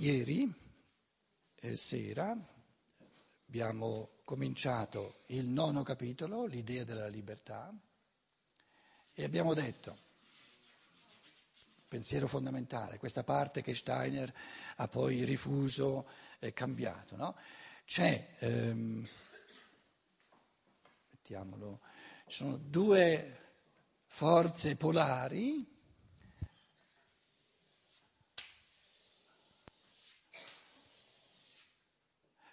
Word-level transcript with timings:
Ieri 0.00 0.48
eh, 1.56 1.76
sera 1.76 2.36
abbiamo 3.48 4.10
cominciato 4.22 5.18
il 5.28 5.46
nono 5.46 5.82
capitolo, 5.82 6.44
l'idea 6.44 6.84
della 6.84 7.08
libertà, 7.08 7.74
e 9.12 9.24
abbiamo 9.24 9.54
detto, 9.54 9.98
pensiero 11.88 12.28
fondamentale, 12.28 12.98
questa 12.98 13.24
parte 13.24 13.60
che 13.60 13.74
Steiner 13.74 14.32
ha 14.76 14.86
poi 14.86 15.24
rifuso 15.24 16.06
e 16.38 16.52
cambiato, 16.52 17.16
no? 17.16 17.36
C'è, 17.84 18.36
ehm, 18.38 19.08
mettiamolo, 21.10 21.80
ci 22.28 22.36
sono 22.36 22.56
due 22.56 23.38
forze 24.06 24.76
polari 24.76 25.77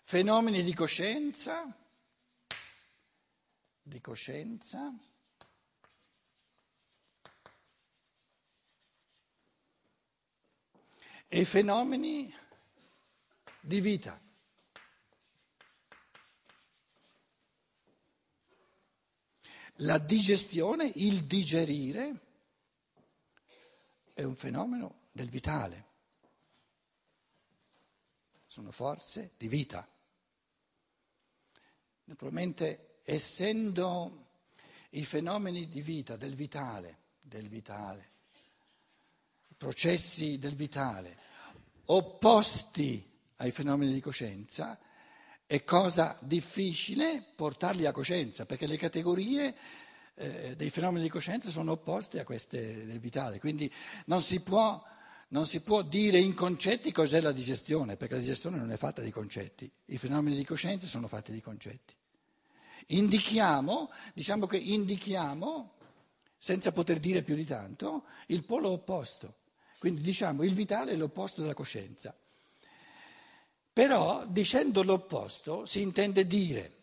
fenomeni 0.08 0.62
di 0.62 0.72
coscienza, 0.76 1.76
di 3.82 4.00
coscienza, 4.00 4.94
e 11.28 11.44
fenomeni 11.44 12.32
di 13.60 13.82
vita. 13.82 14.22
La 19.78 19.98
digestione, 19.98 20.86
il 20.86 21.26
digerire, 21.26 22.22
è 24.14 24.22
un 24.22 24.36
fenomeno 24.36 25.00
del 25.12 25.30
vitale, 25.32 25.88
sono 28.46 28.70
forze 28.70 29.34
di 29.36 29.48
vita. 29.48 29.90
Naturalmente, 32.06 33.00
essendo 33.04 34.28
i 34.92 35.04
fenomeni 35.04 35.68
di 35.68 35.82
vita, 35.82 36.16
del 36.16 36.36
vitale, 36.36 36.98
del 37.20 37.48
vitale, 37.48 38.10
i 39.48 39.56
processi 39.58 40.38
del 40.38 40.56
vitale, 40.56 41.18
opposti 41.86 43.04
ai 43.38 43.52
fenomeni 43.52 43.92
di 43.92 44.02
coscienza, 44.02 44.80
è 45.48 45.64
cosa 45.64 46.18
difficile 46.22 47.24
portarli 47.36 47.86
a 47.86 47.92
coscienza, 47.92 48.46
perché 48.46 48.68
le 48.68 48.78
categorie 48.78 49.56
eh, 50.16 50.56
dei 50.56 50.70
fenomeni 50.70 51.04
di 51.04 51.10
coscienza 51.10 51.50
sono 51.50 51.74
opposte 51.74 52.20
a 52.20 52.24
queste 52.24 52.86
del 52.86 53.00
vitale, 53.00 53.40
quindi 53.40 53.72
non 54.06 54.22
si 54.22 54.42
può 54.42 54.82
non 55.30 55.46
si 55.46 55.62
può 55.62 55.82
dire 55.82 56.20
in 56.20 56.34
concetti 56.34 56.92
cos'è 56.92 57.20
la 57.22 57.32
digestione, 57.32 57.98
perché 57.98 58.16
la 58.16 58.20
digestione 58.20 58.58
non 58.58 58.72
è 58.72 58.78
fatta 58.78 59.02
di 59.02 59.12
concetti, 59.12 59.70
i 59.86 59.98
fenomeni 59.98 60.36
di 60.36 60.46
coscienza 60.46 60.88
sono 60.88 61.08
fatti 61.08 61.32
di 61.32 61.42
concetti. 61.42 61.96
Indichiamo, 62.90 63.90
diciamo 64.14 64.46
che 64.46 64.58
indichiamo, 64.58 65.74
senza 66.38 66.72
poter 66.72 67.00
dire 67.00 67.24
più 67.24 67.36
di 67.36 67.46
tanto, 67.46 68.06
il 68.28 68.44
polo 68.44 68.70
opposto. 68.70 69.38
Quindi 69.80 70.02
diciamo 70.02 70.44
il 70.44 70.54
vitale 70.54 70.92
è 70.92 70.96
l'opposto 70.96 71.42
della 71.42 71.56
coscienza. 71.56 72.16
Però 73.74 74.26
dicendo 74.28 74.84
l'opposto 74.84 75.66
si 75.66 75.82
intende 75.82 76.28
dire 76.28 76.75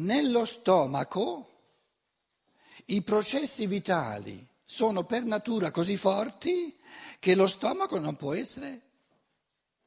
Nello 0.00 0.46
stomaco 0.46 1.48
i 2.86 3.02
processi 3.02 3.66
vitali 3.66 4.46
sono 4.62 5.04
per 5.04 5.24
natura 5.24 5.70
così 5.70 5.96
forti 5.96 6.74
che 7.18 7.34
lo 7.34 7.46
stomaco 7.46 7.98
non 7.98 8.16
può 8.16 8.32
essere 8.32 8.80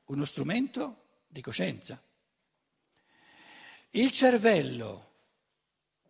uno 0.06 0.24
strumento 0.26 1.22
di 1.28 1.42
coscienza. 1.42 2.00
Il 3.92 4.12
cervello 4.12 5.12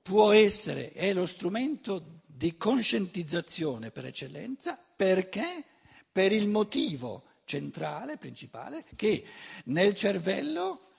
può 0.01 0.31
essere, 0.33 0.91
è 0.91 1.13
lo 1.13 1.25
strumento 1.25 2.21
di 2.25 2.57
conscientizzazione 2.57 3.91
per 3.91 4.05
eccellenza 4.05 4.77
perché? 4.77 5.63
Per 6.11 6.31
il 6.31 6.47
motivo 6.47 7.23
centrale, 7.45 8.17
principale, 8.17 8.85
che 8.95 9.23
nel 9.65 9.95
cervello 9.95 10.92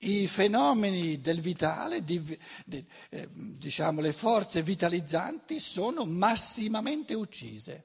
i 0.00 0.26
fenomeni 0.26 1.20
del 1.20 1.40
vitale, 1.40 2.04
di, 2.04 2.38
di, 2.64 2.86
eh, 3.10 3.28
diciamo 3.30 4.00
le 4.00 4.12
forze 4.12 4.62
vitalizzanti 4.62 5.58
sono 5.58 6.04
massimamente 6.04 7.14
uccise. 7.14 7.84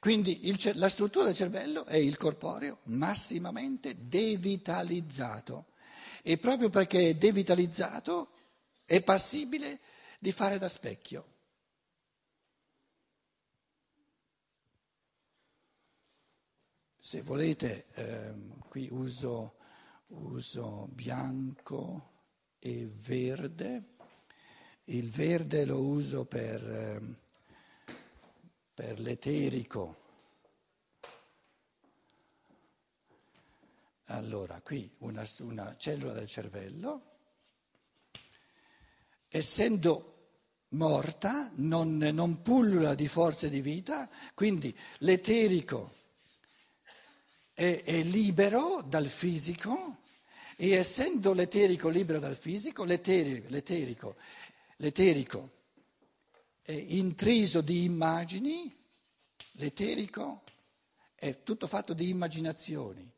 Quindi 0.00 0.48
il, 0.48 0.58
la 0.74 0.88
struttura 0.88 1.26
del 1.26 1.34
cervello 1.34 1.84
è 1.84 1.96
il 1.96 2.16
corporeo 2.16 2.80
massimamente 2.84 4.06
devitalizzato 4.08 5.66
e 6.22 6.38
proprio 6.38 6.70
perché 6.70 7.10
è 7.10 7.14
devitalizzato 7.14 8.30
è 8.84 9.02
passibile 9.02 9.80
di 10.18 10.32
fare 10.32 10.58
da 10.58 10.68
specchio. 10.68 11.32
Se 16.98 17.22
volete, 17.22 17.86
ehm, 17.94 18.58
qui 18.68 18.88
uso 18.90 19.56
uso 20.08 20.88
bianco 20.92 22.12
e 22.58 22.86
verde. 22.86 23.92
Il 24.84 25.10
verde 25.10 25.64
lo 25.64 25.80
uso 25.80 26.24
per, 26.26 26.62
ehm, 26.62 27.16
per 28.74 29.00
l'eterico. 29.00 30.02
Allora, 34.08 34.60
qui 34.60 34.90
una, 34.98 35.24
una 35.38 35.76
cellula 35.78 36.12
del 36.12 36.28
cervello, 36.28 37.12
essendo 39.28 40.10
morta, 40.70 41.50
non, 41.54 41.96
non 41.96 42.42
pullula 42.42 42.94
di 42.94 43.08
forze 43.08 43.48
di 43.48 43.62
vita, 43.62 44.08
quindi 44.34 44.76
l'eterico 44.98 46.02
è, 47.54 47.82
è 47.84 48.02
libero 48.02 48.82
dal 48.86 49.06
fisico 49.06 49.98
e 50.56 50.72
essendo 50.72 51.32
l'eterico 51.32 51.88
libero 51.88 52.18
dal 52.18 52.36
fisico, 52.36 52.84
l'eterico, 52.84 53.48
l'eterico, 53.48 54.16
l'eterico 54.76 55.50
è 56.62 56.72
intriso 56.72 57.60
di 57.60 57.84
immagini, 57.84 58.74
l'eterico 59.52 60.42
è 61.14 61.42
tutto 61.42 61.66
fatto 61.66 61.92
di 61.92 62.08
immaginazioni. 62.08 63.10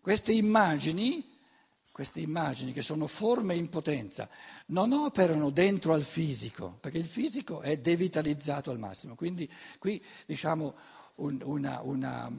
Queste 0.00 0.32
immagini, 0.32 1.38
queste 1.92 2.20
immagini 2.20 2.72
che 2.72 2.82
sono 2.82 3.06
forme 3.06 3.54
in 3.54 3.68
potenza, 3.68 4.28
non 4.66 4.92
operano 4.92 5.50
dentro 5.50 5.92
al 5.92 6.02
fisico, 6.02 6.78
perché 6.80 6.98
il 6.98 7.06
fisico 7.06 7.60
è 7.60 7.76
devitalizzato 7.78 8.70
al 8.70 8.78
massimo. 8.78 9.14
Quindi 9.14 9.48
qui 9.78 10.02
diciamo 10.26 10.74
un, 11.16 11.40
una, 11.44 11.80
una, 11.82 12.30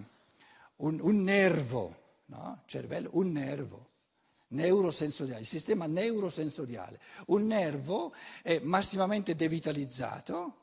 un, 0.78 1.00
un 1.02 1.24
nervo, 1.24 1.96
no? 2.26 2.62
cervello, 2.66 3.10
un 3.14 3.32
nervo 3.32 3.90
neurosensoriale, 4.52 5.42
il 5.42 5.48
sistema 5.48 5.86
neurosensoriale. 5.86 7.00
Un 7.28 7.48
nervo 7.48 8.14
è 8.42 8.60
massimamente 8.60 9.36
devitalizzato, 9.36 10.58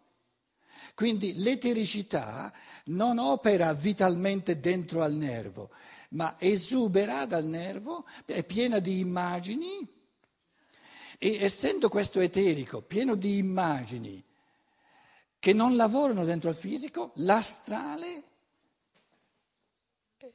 quindi 0.95 1.35
l'etericità 1.37 2.53
non 2.87 3.19
opera 3.19 3.73
vitalmente 3.73 4.61
dentro 4.61 5.03
al 5.03 5.15
nervo, 5.15 5.71
ma 6.11 6.37
esubera 6.39 7.27
dal 7.27 7.45
nervo, 7.45 8.05
è 8.25 8.43
piena 8.45 8.79
di 8.79 8.99
immagini 8.99 9.97
e 11.19 11.43
essendo 11.43 11.89
questo 11.89 12.21
eterico 12.21 12.81
pieno 12.81 13.17
di 13.17 13.39
immagini 13.39 14.25
che 15.39 15.53
non 15.53 15.77
lavorano 15.77 16.25
dentro 16.25 16.49
al 16.49 16.57
fisico, 16.57 17.13
l'astrale 17.17 18.25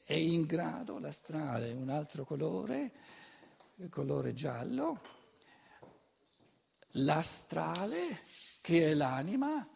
è 0.05 0.13
in 0.13 0.45
grado, 0.45 0.97
l'astrale, 0.97 1.73
un 1.73 1.89
altro 1.89 2.23
colore, 2.23 2.91
il 3.75 3.89
colore 3.89 4.33
giallo, 4.33 5.01
l'astrale 6.91 8.21
che 8.61 8.91
è 8.91 8.94
l'anima, 8.94 9.67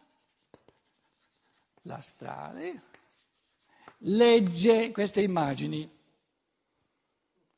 l'astrale, 1.82 2.82
legge 3.98 4.90
queste 4.92 5.20
immagini, 5.20 5.96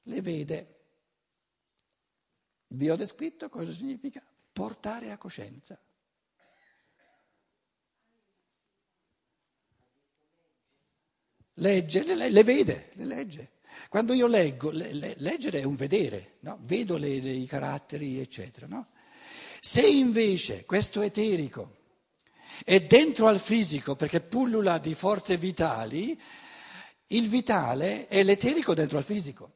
le 0.03 0.21
vede. 0.21 0.75
Vi 2.69 2.91
ho 2.91 2.97
descritto 2.97 3.49
cosa 3.49 3.73
significa 3.73 4.23
portare 4.53 5.13
a 5.13 5.19
coscienza. 5.19 5.81
Legge, 11.61 12.03
le, 12.05 12.29
le 12.29 12.45
vede, 12.45 12.91
le 12.95 13.05
legge. 13.05 13.51
Quando 13.89 14.13
io 14.13 14.27
leggo, 14.27 14.71
le, 14.71 14.93
le, 14.93 15.15
leggere 15.19 15.61
è 15.61 15.65
un 15.65 15.77
vedere, 15.77 16.37
no? 16.41 16.59
vedo 16.63 16.97
i 16.97 17.47
caratteri, 17.49 18.21
eccetera. 18.21 18.67
No? 18.67 18.89
Se 19.61 19.87
invece 19.87 20.65
questo 20.65 21.03
eterico 21.03 21.79
è 22.65 22.81
dentro 22.81 23.27
al 23.27 23.39
fisico 23.39 23.97
perché 23.97 24.21
pullula 24.21 24.79
di 24.79 24.95
forze 24.95 25.37
vitali, 25.37 26.19
il 27.09 27.29
vitale 27.29 28.07
è 28.07 28.23
l'eterico 28.23 28.75
dentro 28.75 28.99
al 28.99 29.05
fisico. 29.05 29.55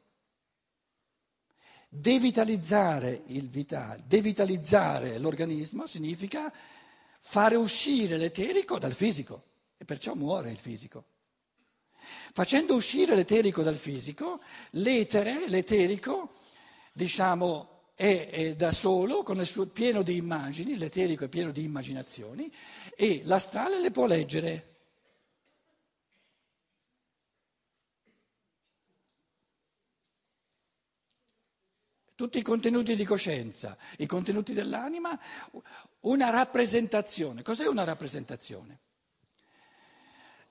Devitalizzare, 1.87 3.23
vitale, 3.25 4.03
devitalizzare 4.05 5.17
l'organismo 5.17 5.87
significa 5.87 6.51
fare 7.19 7.55
uscire 7.55 8.17
l'eterico 8.17 8.77
dal 8.77 8.93
fisico 8.93 9.43
e 9.77 9.85
perciò 9.85 10.13
muore 10.13 10.51
il 10.51 10.57
fisico. 10.57 11.05
Facendo 12.35 12.75
uscire 12.75 13.15
l'eterico 13.15 13.63
dal 13.63 13.77
fisico, 13.77 14.41
l'etere, 14.71 15.47
l'eterico, 15.47 16.33
diciamo, 16.91 17.91
è, 17.95 18.27
è 18.29 18.55
da 18.57 18.73
solo, 18.73 19.23
suo 19.45 19.67
pieno 19.67 20.01
di 20.01 20.17
immagini, 20.17 20.77
l'eterico 20.77 21.23
è 21.23 21.29
pieno 21.29 21.51
di 21.53 21.63
immaginazioni, 21.63 22.51
e 22.93 23.21
l'astrale 23.23 23.79
le 23.79 23.89
può 23.89 24.05
leggere. 24.05 24.73
tutti 32.15 32.37
i 32.37 32.41
contenuti 32.41 32.95
di 32.97 33.05
coscienza, 33.05 33.77
i 33.97 34.05
contenuti 34.05 34.51
dell'anima, 34.53 35.17
una 36.01 36.29
rappresentazione. 36.31 37.43
Cos'è 37.43 37.65
una 37.67 37.83
rappresentazione? 37.85 38.79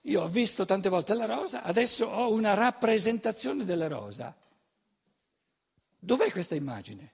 Io 0.07 0.23
ho 0.23 0.29
visto 0.29 0.67
tante 0.67 0.91
volte 0.91 1.15
la 1.15 1.25
rosa, 1.25 1.63
adesso 1.63 2.07
ho 2.07 2.31
una 2.33 2.53
rappresentazione 2.53 3.65
della 3.65 3.89
rosa. 3.89 4.37
Dov'è 5.99 6.31
questa 6.31 6.55
immagine? 6.55 7.13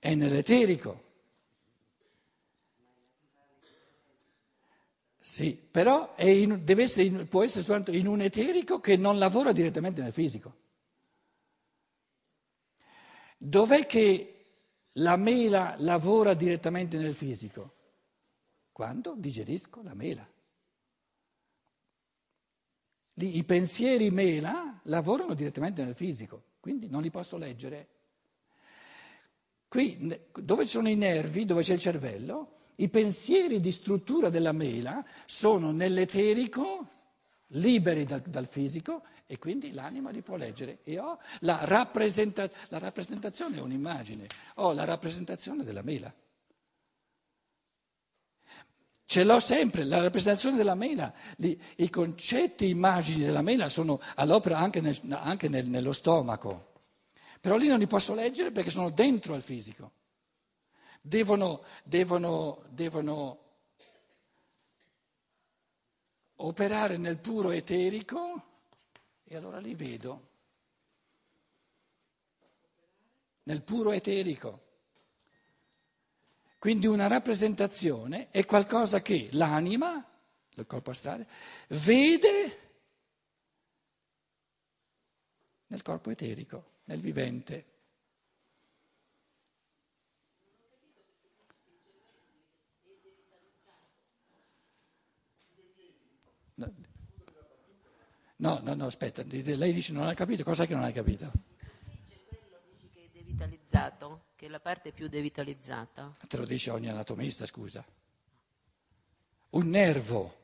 È 0.00 0.14
nell'eterico. 0.14 1.08
Sì, 5.20 5.54
però 5.54 6.12
in, 6.18 6.64
essere 6.66 7.06
in, 7.06 7.28
può 7.28 7.44
essere 7.44 7.62
soltanto 7.62 7.92
in 7.92 8.08
un 8.08 8.20
eterico 8.20 8.80
che 8.80 8.96
non 8.96 9.18
lavora 9.18 9.52
direttamente 9.52 10.00
nel 10.02 10.12
fisico. 10.12 10.56
Dov'è 13.38 13.86
che 13.86 14.39
la 14.94 15.16
mela 15.16 15.74
lavora 15.78 16.34
direttamente 16.34 16.96
nel 16.96 17.14
fisico? 17.14 17.74
Quando 18.72 19.14
digerisco 19.16 19.82
la 19.82 19.94
mela. 19.94 20.28
I 23.14 23.44
pensieri 23.44 24.10
mela 24.10 24.80
lavorano 24.84 25.34
direttamente 25.34 25.84
nel 25.84 25.94
fisico, 25.94 26.42
quindi 26.60 26.88
non 26.88 27.02
li 27.02 27.10
posso 27.10 27.36
leggere. 27.36 27.88
Qui, 29.68 30.18
dove 30.32 30.64
ci 30.64 30.70
sono 30.70 30.88
i 30.88 30.96
nervi, 30.96 31.44
dove 31.44 31.62
c'è 31.62 31.74
il 31.74 31.80
cervello, 31.80 32.58
i 32.76 32.88
pensieri 32.88 33.60
di 33.60 33.70
struttura 33.70 34.30
della 34.30 34.52
mela 34.52 35.04
sono 35.26 35.70
nell'eterico, 35.70 36.88
liberi 37.48 38.04
dal, 38.04 38.22
dal 38.22 38.46
fisico, 38.46 39.02
e 39.30 39.38
quindi 39.38 39.70
l'anima 39.72 40.10
li 40.10 40.22
può 40.22 40.34
leggere. 40.34 40.80
E 40.82 40.98
ho 40.98 41.16
la, 41.40 41.60
rappresenta, 41.62 42.50
la 42.68 42.78
rappresentazione 42.78 43.58
è 43.58 43.60
un'immagine, 43.60 44.26
ho 44.56 44.72
la 44.72 44.84
rappresentazione 44.84 45.62
della 45.62 45.82
mela. 45.82 46.12
Ce 49.04 49.22
l'ho 49.22 49.38
sempre, 49.38 49.84
la 49.84 50.00
rappresentazione 50.00 50.56
della 50.56 50.74
mela, 50.74 51.12
i 51.76 51.90
concetti, 51.90 52.68
immagini 52.68 53.24
della 53.24 53.42
mela 53.42 53.68
sono 53.68 54.00
all'opera 54.16 54.58
anche, 54.58 54.80
nel, 54.80 54.98
anche 55.10 55.48
nel, 55.48 55.68
nello 55.68 55.92
stomaco, 55.92 56.72
però 57.40 57.56
lì 57.56 57.68
non 57.68 57.78
li 57.78 57.86
posso 57.86 58.14
leggere 58.14 58.50
perché 58.50 58.70
sono 58.70 58.90
dentro 58.90 59.34
al 59.34 59.42
fisico 59.42 59.92
devono, 61.00 61.62
devono, 61.84 62.62
devono 62.68 63.38
operare 66.36 66.96
nel 66.96 67.18
puro 67.18 67.52
eterico 67.52 68.49
e 69.32 69.36
allora 69.36 69.60
li 69.60 69.76
vedo. 69.76 70.28
Nel 73.44 73.62
puro 73.62 73.92
eterico. 73.92 74.66
Quindi 76.58 76.88
una 76.88 77.06
rappresentazione 77.06 78.30
è 78.30 78.44
qualcosa 78.44 79.00
che 79.02 79.28
l'anima, 79.32 80.04
il 80.54 80.66
corpo 80.66 80.90
astrale, 80.90 81.28
vede 81.68 82.58
nel 85.68 85.82
corpo 85.82 86.10
eterico, 86.10 86.80
nel 86.86 87.00
vivente. 87.00 87.69
No, 98.40 98.58
no, 98.62 98.72
no, 98.74 98.86
aspetta, 98.86 99.22
lei 99.22 99.72
dice 99.74 99.92
non 99.92 100.06
hai 100.06 100.14
capito, 100.14 100.44
cos'è 100.44 100.66
che 100.66 100.72
non 100.72 100.82
hai 100.82 100.94
capito? 100.94 101.30
Dice 101.84 102.24
quello, 102.26 102.58
dici 102.70 102.88
che 102.88 103.04
è 103.04 103.08
devitalizzato, 103.12 104.28
che 104.34 104.46
è 104.46 104.48
la 104.48 104.60
parte 104.60 104.92
più 104.92 105.08
devitalizzata. 105.08 106.16
Te 106.26 106.36
lo 106.38 106.46
dice 106.46 106.70
ogni 106.70 106.88
anatomista, 106.88 107.44
scusa. 107.44 107.84
Un 109.50 109.68
nervo, 109.68 110.38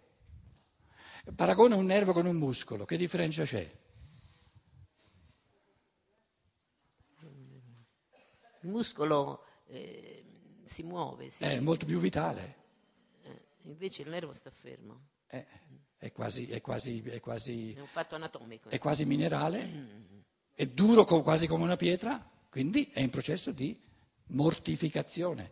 paragona 1.34 1.76
un 1.76 1.86
nervo 1.86 2.12
con 2.12 2.26
un 2.26 2.36
muscolo, 2.36 2.84
che 2.84 2.98
differenza 2.98 3.44
c'è? 3.44 3.84
Il 8.60 8.68
muscolo 8.68 9.42
eh, 9.68 10.22
si 10.64 10.82
muove, 10.82 11.30
sì. 11.30 11.44
È 11.44 11.60
molto 11.60 11.86
più 11.86 11.98
vitale. 11.98 12.56
Eh, 13.22 13.46
invece 13.62 14.02
il 14.02 14.10
nervo 14.10 14.34
sta 14.34 14.50
fermo. 14.50 15.00
Eh 15.28 15.46
è 15.98 16.12
quasi, 16.12 16.48
è 16.48 16.60
quasi, 16.60 17.02
è 17.02 17.20
quasi, 17.20 17.72
è 17.72 17.80
un 17.80 17.86
fatto 17.86 18.14
anatomico. 18.14 18.68
È 18.68 18.78
quasi 18.78 19.04
minerale, 19.04 20.14
è 20.54 20.66
duro 20.66 21.04
quasi 21.04 21.46
come 21.46 21.64
una 21.64 21.76
pietra, 21.76 22.24
quindi 22.50 22.90
è 22.92 23.00
in 23.00 23.10
processo 23.10 23.50
di 23.52 23.78
mortificazione. 24.28 25.50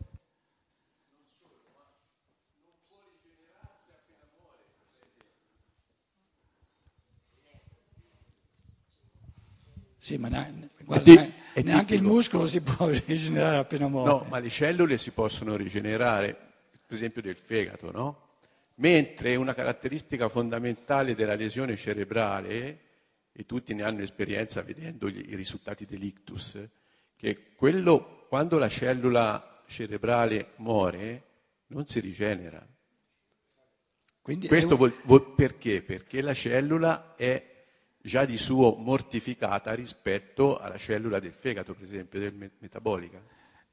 Sì, 9.98 10.18
ma 10.18 10.28
ne, 10.28 10.68
guarda, 10.82 11.26
è, 11.54 11.62
neanche 11.62 11.94
il 11.94 12.02
muscolo 12.02 12.46
si 12.46 12.60
può 12.60 12.88
rigenerare 13.06 13.56
appena 13.56 13.88
muore. 13.88 14.10
No, 14.10 14.26
ma 14.28 14.38
le 14.38 14.50
cellule 14.50 14.98
si 14.98 15.12
possono 15.12 15.56
rigenerare, 15.56 16.34
per 16.86 16.94
esempio 16.94 17.22
del 17.22 17.36
fegato, 17.36 17.90
no? 17.90 18.23
Mentre 18.76 19.36
una 19.36 19.54
caratteristica 19.54 20.28
fondamentale 20.28 21.14
della 21.14 21.34
lesione 21.34 21.76
cerebrale, 21.76 22.80
e 23.36 23.46
tutti 23.46 23.74
ne 23.74 23.82
hanno 23.82 24.02
esperienza 24.02 24.62
vedendo 24.62 25.08
i 25.08 25.34
risultati 25.34 25.84
dell'ictus, 25.84 26.58
che 27.16 27.54
quello, 27.56 28.26
quando 28.28 28.58
la 28.58 28.68
cellula 28.68 29.62
cerebrale 29.66 30.52
muore 30.56 31.22
non 31.68 31.86
si 31.86 32.00
rigenera. 32.00 32.64
Quindi 34.22 34.46
Questo 34.46 34.80
un... 34.80 34.92
vuol, 35.04 35.34
perché? 35.34 35.82
Perché 35.82 36.22
la 36.22 36.32
cellula 36.32 37.14
è 37.16 37.52
già 38.00 38.24
di 38.24 38.38
suo 38.38 38.76
mortificata 38.76 39.74
rispetto 39.74 40.58
alla 40.58 40.78
cellula 40.78 41.18
del 41.18 41.32
fegato, 41.32 41.74
per 41.74 41.84
esempio, 41.84 42.20
del 42.20 42.52
metabolica. 42.58 43.22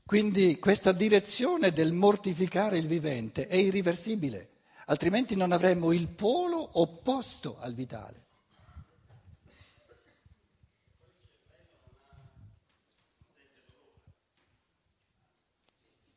Quindi 0.03 0.57
questa 0.57 0.91
direzione 0.91 1.71
del 1.71 1.93
mortificare 1.93 2.77
il 2.77 2.87
vivente 2.87 3.47
è 3.47 3.55
irriversibile 3.55 4.50
altrimenti 4.91 5.35
non 5.35 5.53
avremmo 5.53 5.93
il 5.93 6.09
polo 6.09 6.79
opposto 6.79 7.57
al 7.59 7.73
vitale. 7.73 8.19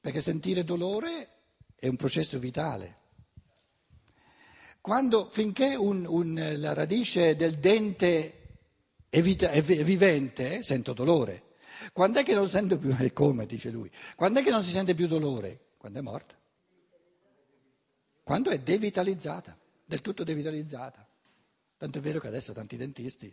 Perché 0.00 0.20
sentire 0.20 0.64
dolore 0.64 1.28
è 1.76 1.86
un 1.86 1.96
processo 1.96 2.38
vitale. 2.38 3.02
Quando, 4.80 5.30
finché 5.30 5.76
un, 5.76 6.04
un, 6.06 6.54
la 6.56 6.74
radice 6.74 7.36
del 7.36 7.58
dente 7.58 8.58
è, 9.08 9.22
vita, 9.22 9.50
è 9.50 9.62
vivente, 9.62 10.62
sento 10.62 10.92
dolore. 10.92 11.52
Quando 11.92 12.18
è 12.18 12.22
che 12.24 12.34
non 12.34 12.48
sento 12.48 12.76
più, 12.76 12.94
come 13.14 13.46
dice 13.46 13.70
lui, 13.70 13.90
quando 14.16 14.40
è 14.40 14.42
che 14.42 14.50
non 14.50 14.62
si 14.62 14.70
sente 14.70 14.94
più 14.94 15.06
dolore? 15.06 15.74
Quando 15.78 16.00
è 16.00 16.02
morta 16.02 16.36
quando 18.24 18.50
è 18.50 18.58
devitalizzata, 18.58 19.56
del 19.84 20.00
tutto 20.00 20.24
devitalizzata. 20.24 21.06
Tanto 21.76 21.98
è 21.98 22.00
vero 22.00 22.18
che 22.18 22.28
adesso 22.28 22.52
tanti 22.52 22.76
dentisti 22.76 23.32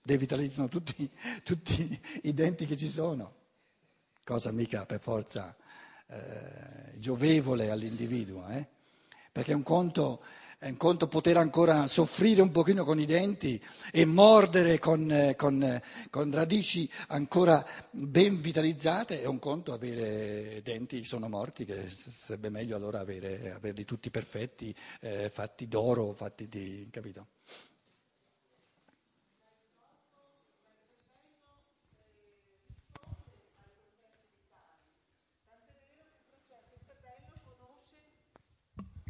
devitalizzano 0.00 0.68
tutti, 0.68 1.10
tutti 1.42 2.00
i 2.22 2.32
denti 2.32 2.64
che 2.64 2.76
ci 2.76 2.88
sono, 2.88 3.34
cosa 4.22 4.52
mica 4.52 4.86
per 4.86 5.00
forza 5.00 5.54
eh, 6.06 6.98
giovevole 6.98 7.70
all'individuo, 7.70 8.46
eh? 8.48 8.66
perché 9.32 9.52
un 9.52 9.64
conto 9.64 10.22
È 10.58 10.68
un 10.68 10.78
conto 10.78 11.06
poter 11.06 11.36
ancora 11.36 11.86
soffrire 11.86 12.40
un 12.40 12.50
pochino 12.50 12.82
con 12.82 12.98
i 12.98 13.04
denti 13.04 13.62
e 13.92 14.06
mordere 14.06 14.78
con, 14.78 15.10
eh, 15.12 15.36
con, 15.36 15.62
eh, 15.62 15.82
con 16.08 16.30
radici 16.32 16.90
ancora 17.08 17.62
ben 17.90 18.40
vitalizzate, 18.40 19.20
è 19.20 19.26
un 19.26 19.38
conto 19.38 19.74
avere 19.74 20.62
denti 20.62 21.04
sono 21.04 21.28
morti, 21.28 21.66
che 21.66 21.90
sarebbe 21.90 22.48
meglio 22.48 22.74
allora 22.74 23.00
avere, 23.00 23.52
averli 23.52 23.84
tutti 23.84 24.10
perfetti, 24.10 24.74
eh, 25.02 25.28
fatti 25.28 25.68
d'oro, 25.68 26.12
fatti 26.12 26.48
di... 26.48 26.88
capito? 26.90 27.26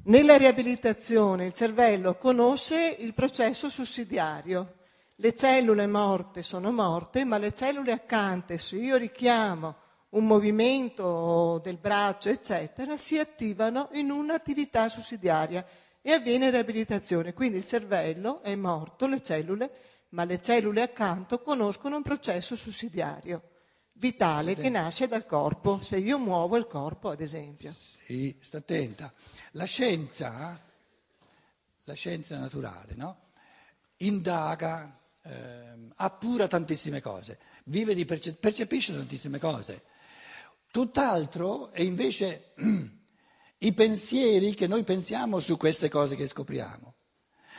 Nella 0.08 0.36
riabilitazione 0.36 1.46
il 1.46 1.52
cervello 1.52 2.14
conosce 2.14 2.94
il 3.00 3.12
processo 3.12 3.68
sussidiario. 3.68 4.74
Le 5.16 5.34
cellule 5.34 5.88
morte 5.88 6.42
sono 6.42 6.70
morte, 6.70 7.24
ma 7.24 7.38
le 7.38 7.52
cellule 7.52 7.90
accanto, 7.90 8.56
se 8.56 8.76
io 8.76 8.94
richiamo 8.98 9.74
un 10.10 10.24
movimento 10.24 11.60
del 11.64 11.78
braccio, 11.78 12.28
eccetera, 12.28 12.96
si 12.96 13.18
attivano 13.18 13.88
in 13.94 14.12
un'attività 14.12 14.88
sussidiaria 14.88 15.66
e 16.00 16.12
avviene 16.12 16.50
riabilitazione. 16.50 17.34
Quindi 17.34 17.56
il 17.56 17.66
cervello 17.66 18.42
è 18.42 18.54
morto, 18.54 19.08
le 19.08 19.20
cellule, 19.20 19.68
ma 20.10 20.22
le 20.22 20.40
cellule 20.40 20.82
accanto 20.82 21.40
conoscono 21.42 21.96
un 21.96 22.02
processo 22.02 22.54
sussidiario 22.54 23.42
vitale 23.98 24.54
che 24.54 24.68
nasce 24.68 25.08
dal 25.08 25.26
corpo, 25.26 25.80
se 25.80 25.96
io 25.98 26.18
muovo 26.18 26.56
il 26.56 26.66
corpo, 26.66 27.10
ad 27.10 27.20
esempio. 27.20 27.70
Sì, 27.70 28.36
sta 28.40 28.58
attenta. 28.58 29.12
La 29.52 29.64
scienza, 29.64 30.60
la 31.84 31.94
scienza 31.94 32.38
naturale, 32.38 32.94
no? 32.94 33.24
indaga, 33.98 34.98
eh, 35.22 35.88
appura 35.96 36.46
tantissime 36.46 37.00
cose, 37.00 37.38
vive 37.64 37.94
di 37.94 38.04
percep- 38.04 38.38
percepisce 38.38 38.92
tantissime 38.92 39.38
cose. 39.38 39.82
Tutt'altro 40.70 41.70
è 41.70 41.80
invece 41.80 42.52
i 43.58 43.72
pensieri 43.72 44.54
che 44.54 44.66
noi 44.66 44.84
pensiamo 44.84 45.38
su 45.38 45.56
queste 45.56 45.88
cose 45.88 46.16
che 46.16 46.26
scopriamo. 46.26 46.94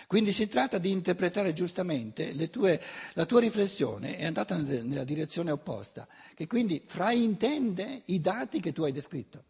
Quindi 0.08 0.32
si 0.32 0.48
tratta 0.48 0.78
di 0.78 0.90
interpretare 0.90 1.54
giustamente 1.54 2.50
tue, 2.50 2.82
la 3.14 3.26
tua 3.26 3.42
riflessione 3.42 4.18
è 4.18 4.26
andata 4.26 4.56
nella 4.56 5.04
direzione 5.04 5.52
opposta, 5.52 6.08
che 6.34 6.48
quindi 6.48 6.82
fraintende 6.84 8.04
i 8.06 8.22
dati 8.22 8.60
che 8.62 8.72
tu 8.72 8.84
hai 8.84 8.94
descritto. 8.94 9.44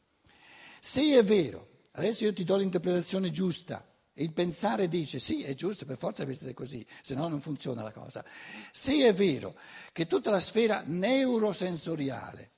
Se 0.79 1.17
è 1.17 1.23
vero 1.23 1.75
Adesso 1.97 2.25
io 2.25 2.33
ti 2.33 2.43
do 2.43 2.55
l'interpretazione 2.55 3.31
giusta. 3.31 3.83
Il 4.13 4.31
pensare 4.31 4.87
dice 4.87 5.19
sì, 5.19 5.43
è 5.43 5.53
giusto, 5.53 5.85
per 5.85 5.97
forza 5.97 6.23
deve 6.23 6.33
essere 6.33 6.53
così, 6.53 6.85
se 7.01 7.13
no 7.13 7.27
non 7.27 7.39
funziona 7.39 7.83
la 7.83 7.91
cosa. 7.91 8.23
Se 8.71 8.93
è 9.05 9.13
vero 9.13 9.55
che 9.91 10.07
tutta 10.07 10.31
la 10.31 10.39
sfera 10.39 10.83
neurosensoriale 10.85 12.51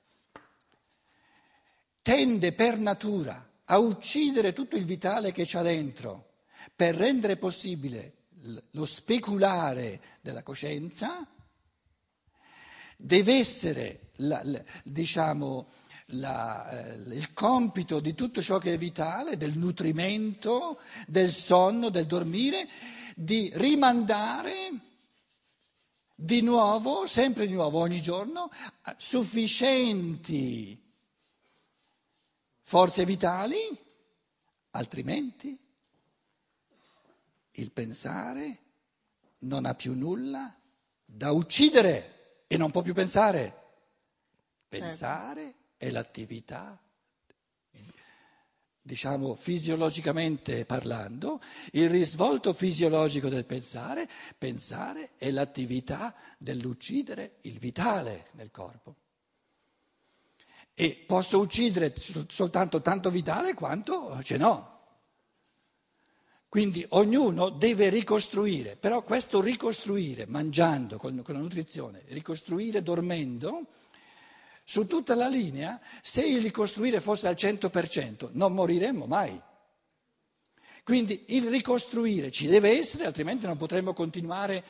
tende 2.01 2.53
per 2.53 2.77
natura 2.77 3.49
a 3.65 3.77
uccidere 3.77 4.53
tutto 4.53 4.75
il 4.75 4.85
vitale 4.85 5.31
che 5.31 5.43
c'ha 5.45 5.61
dentro 5.61 6.28
per 6.75 6.95
rendere 6.95 7.37
possibile 7.37 8.13
lo 8.71 8.85
speculare 8.85 10.01
della 10.21 10.43
coscienza, 10.43 11.27
deve 12.97 13.37
essere, 13.37 14.11
la, 14.17 14.41
la, 14.43 14.63
diciamo, 14.83 15.67
la, 16.13 16.69
eh, 16.69 16.95
il 17.15 17.33
compito 17.33 17.99
di 17.99 18.13
tutto 18.13 18.41
ciò 18.41 18.57
che 18.57 18.73
è 18.73 18.77
vitale, 18.77 19.37
del 19.37 19.57
nutrimento, 19.57 20.79
del 21.07 21.31
sonno, 21.31 21.89
del 21.89 22.05
dormire, 22.05 22.67
di 23.15 23.51
rimandare 23.55 24.87
di 26.15 26.41
nuovo, 26.41 27.07
sempre 27.07 27.47
di 27.47 27.53
nuovo, 27.53 27.79
ogni 27.79 28.01
giorno, 28.01 28.49
sufficienti 28.97 30.77
forze 32.61 33.05
vitali, 33.05 33.57
altrimenti 34.71 35.57
il 37.59 37.71
pensare 37.71 38.57
non 39.39 39.65
ha 39.65 39.75
più 39.75 39.93
nulla 39.93 40.53
da 41.05 41.31
uccidere 41.31 42.43
e 42.47 42.57
non 42.57 42.71
può 42.71 42.81
più 42.81 42.93
pensare. 42.93 43.55
Pensare 44.67 45.55
è 45.77 45.89
l'attività, 45.89 46.79
diciamo 48.81 49.33
fisiologicamente 49.35 50.65
parlando, 50.65 51.41
il 51.71 51.89
risvolto 51.89 52.53
fisiologico 52.53 53.29
del 53.29 53.45
pensare, 53.45 54.07
pensare 54.37 55.11
è 55.17 55.31
l'attività 55.31 56.13
dell'uccidere 56.37 57.37
il 57.41 57.57
vitale 57.57 58.27
nel 58.33 58.51
corpo. 58.51 58.95
E 60.73 61.03
posso 61.07 61.39
uccidere 61.39 61.93
soltanto 62.27 62.81
tanto 62.81 63.09
vitale 63.09 63.53
quanto 63.53 64.21
ce 64.23 64.37
n'ho. 64.37 64.78
Quindi 66.49 66.83
ognuno 66.89 67.49
deve 67.49 67.89
ricostruire, 67.89 68.75
però 68.75 69.03
questo 69.03 69.39
ricostruire 69.39 70.25
mangiando 70.25 70.97
con, 70.97 71.21
con 71.23 71.35
la 71.35 71.41
nutrizione, 71.41 72.01
ricostruire 72.07 72.81
dormendo, 72.81 73.67
su 74.63 74.87
tutta 74.87 75.13
la 75.13 75.27
linea, 75.27 75.79
se 76.01 76.25
il 76.25 76.41
ricostruire 76.41 77.01
fosse 77.01 77.27
al 77.27 77.35
100%, 77.35 78.29
non 78.31 78.53
moriremmo 78.53 79.05
mai. 79.05 79.39
Quindi 80.83 81.25
il 81.27 81.49
ricostruire 81.49 82.31
ci 82.31 82.47
deve 82.47 82.77
essere, 82.77 83.05
altrimenti 83.05 83.45
non 83.45 83.55
potremmo 83.55 83.93
continuare. 83.93 84.63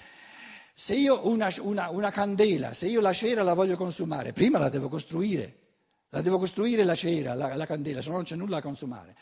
Se 0.74 0.96
io 0.96 1.28
una, 1.28 1.50
una, 1.62 1.90
una, 1.92 2.12
candela, 2.12 2.74
se 2.74 2.88
io 2.88 3.00
la 3.00 3.14
cera 3.14 3.42
la 3.42 3.54
voglio 3.54 3.78
consumare, 3.78 4.34
prima 4.34 4.60
la 4.60 4.68
devo 4.68 4.90
costruire, 4.90 5.56
la 6.10 6.20
devo 6.20 6.40
costruire 6.40 6.84
la 6.84 6.96
cera, 6.96 7.34
la, 7.36 7.56
la 7.56 7.66
candela, 7.66 8.02
se 8.02 8.10
no 8.10 8.16
non 8.16 8.26
c'è 8.26 8.36
nulla 8.36 8.56
da 8.56 8.62
consumare. 8.62 9.16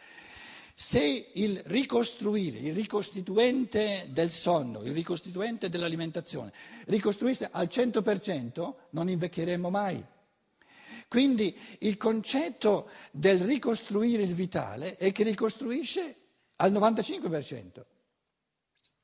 Se 0.80 1.32
il 1.34 1.60
ricostruire, 1.66 2.60
il 2.60 2.76
ricostituente 2.76 4.10
del 4.12 4.30
sonno, 4.30 4.84
il 4.84 4.94
ricostituente 4.94 5.70
dell'alimentazione, 5.70 6.54
ricostruisse 6.86 7.50
al 7.52 7.66
100%, 7.66 8.76
non 8.92 9.10
invecchieremmo 9.10 9.72
mai. 9.72 10.06
Quindi 11.08 11.58
il 11.80 11.98
concetto 11.98 12.92
del 13.10 13.40
ricostruire 13.40 14.22
il 14.22 14.36
vitale 14.36 14.98
è 14.98 15.12
che 15.12 15.24
ricostruisce 15.24 16.16
al 16.58 16.72
95%, 16.72 17.84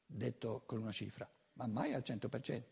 detto 0.05 0.61
con 0.67 0.79
una 0.79 0.91
cifra, 0.91 1.27
ma 1.53 1.65
mai 1.65 1.95
al 1.95 2.03
100%. 2.05 2.29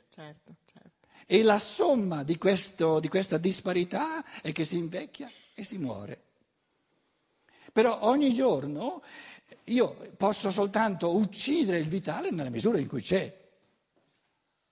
Certo, 0.09 0.55
certo. 0.71 1.07
E 1.25 1.41
la 1.41 1.57
somma 1.57 2.21
di, 2.21 2.37
questo, 2.37 2.99
di 2.99 3.07
questa 3.07 3.39
disparità 3.39 4.41
è 4.41 4.51
che 4.51 4.63
si 4.63 4.77
invecchia 4.77 5.27
e 5.55 5.63
si 5.63 5.79
muore. 5.79 6.25
Però 7.71 7.99
ogni 8.03 8.33
giorno 8.33 9.01
io 9.65 9.95
posso 10.17 10.51
soltanto 10.51 11.15
uccidere 11.15 11.79
il 11.79 11.87
vitale 11.87 12.31
nella 12.31 12.49
misura 12.49 12.79
in 12.79 12.87
cui 12.87 13.01
c'è. 13.01 13.39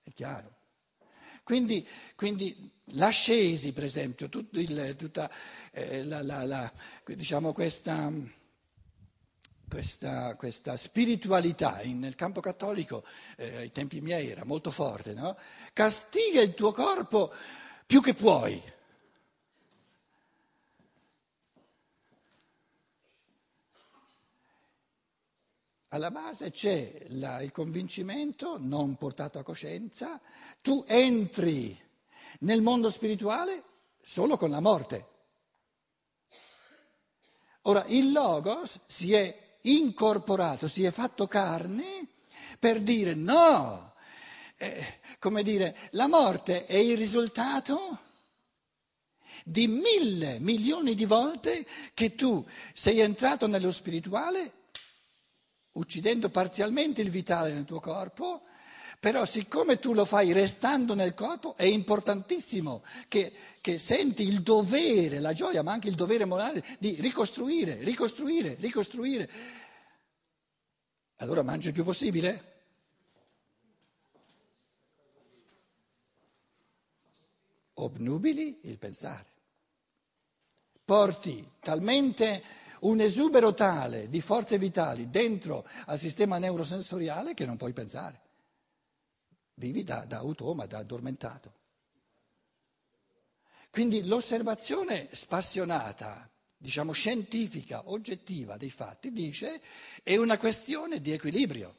È 0.02 0.10
chiaro. 0.14 0.58
Quindi, 1.42 1.86
quindi 2.14 2.70
l'ascesi, 2.92 3.72
per 3.72 3.84
esempio, 3.84 4.28
il, 4.52 4.94
tutta 4.96 5.30
eh, 5.72 6.04
la, 6.04 6.22
la, 6.22 6.44
la, 6.44 6.72
diciamo 7.04 7.52
questa, 7.52 8.12
questa, 9.68 10.36
questa, 10.36 10.76
spiritualità 10.76 11.82
in, 11.82 11.98
nel 11.98 12.14
campo 12.14 12.40
cattolico, 12.40 13.04
eh, 13.36 13.56
ai 13.56 13.72
tempi 13.72 14.00
miei 14.00 14.28
era 14.28 14.44
molto 14.44 14.70
forte, 14.70 15.14
no? 15.14 15.36
castiga 15.72 16.40
il 16.40 16.54
tuo 16.54 16.72
corpo 16.72 17.32
più 17.86 18.00
che 18.00 18.14
puoi. 18.14 18.62
Alla 25.92 26.12
base 26.12 26.52
c'è 26.52 27.06
la, 27.08 27.42
il 27.42 27.50
convincimento 27.50 28.58
non 28.60 28.94
portato 28.94 29.40
a 29.40 29.42
coscienza, 29.42 30.20
tu 30.60 30.84
entri 30.86 31.76
nel 32.40 32.62
mondo 32.62 32.88
spirituale 32.90 33.60
solo 34.00 34.36
con 34.36 34.50
la 34.50 34.60
morte. 34.60 35.06
Ora, 37.62 37.84
il 37.88 38.12
Logos 38.12 38.78
si 38.86 39.14
è 39.14 39.56
incorporato, 39.62 40.68
si 40.68 40.84
è 40.84 40.92
fatto 40.92 41.26
carne 41.26 42.06
per 42.60 42.80
dire 42.82 43.14
no, 43.14 43.94
eh, 44.58 45.00
come 45.18 45.42
dire, 45.42 45.76
la 45.92 46.06
morte 46.06 46.66
è 46.66 46.76
il 46.76 46.96
risultato 46.96 47.98
di 49.44 49.66
mille 49.66 50.38
milioni 50.38 50.94
di 50.94 51.04
volte 51.04 51.66
che 51.94 52.14
tu 52.14 52.46
sei 52.72 53.00
entrato 53.00 53.48
nello 53.48 53.72
spirituale 53.72 54.58
uccidendo 55.72 56.28
parzialmente 56.30 57.00
il 57.00 57.10
vitale 57.10 57.52
nel 57.52 57.64
tuo 57.64 57.80
corpo 57.80 58.42
però 59.00 59.24
siccome 59.24 59.78
tu 59.78 59.94
lo 59.94 60.04
fai 60.04 60.32
restando 60.32 60.94
nel 60.94 61.14
corpo, 61.14 61.56
è 61.56 61.64
importantissimo 61.64 62.84
che, 63.08 63.32
che 63.62 63.78
senti 63.78 64.24
il 64.24 64.42
dovere, 64.42 65.20
la 65.20 65.32
gioia, 65.32 65.62
ma 65.62 65.72
anche 65.72 65.88
il 65.88 65.94
dovere 65.94 66.26
morale 66.26 66.62
di 66.78 67.00
ricostruire, 67.00 67.82
ricostruire, 67.82 68.56
ricostruire. 68.58 69.30
Allora 71.16 71.42
mangi 71.42 71.68
il 71.68 71.72
più 71.72 71.82
possibile? 71.82 72.44
Obnubili 77.72 78.58
il 78.64 78.76
pensare. 78.76 79.28
Porti 80.84 81.52
talmente 81.58 82.42
un 82.80 83.00
esubero 83.00 83.52
tale 83.54 84.08
di 84.08 84.20
forze 84.20 84.58
vitali 84.58 85.10
dentro 85.10 85.66
al 85.86 85.98
sistema 85.98 86.38
neurosensoriale 86.38 87.34
che 87.34 87.44
non 87.44 87.56
puoi 87.56 87.72
pensare. 87.72 88.20
Vivi 89.54 89.84
da, 89.84 90.04
da 90.04 90.18
automa, 90.18 90.66
da 90.66 90.78
addormentato. 90.78 91.58
Quindi 93.70 94.04
l'osservazione 94.06 95.08
spassionata, 95.12 96.28
diciamo 96.56 96.92
scientifica, 96.92 97.90
oggettiva 97.90 98.56
dei 98.56 98.70
fatti, 98.70 99.12
dice 99.12 99.60
è 100.02 100.16
una 100.16 100.38
questione 100.38 101.00
di 101.00 101.12
equilibrio. 101.12 101.76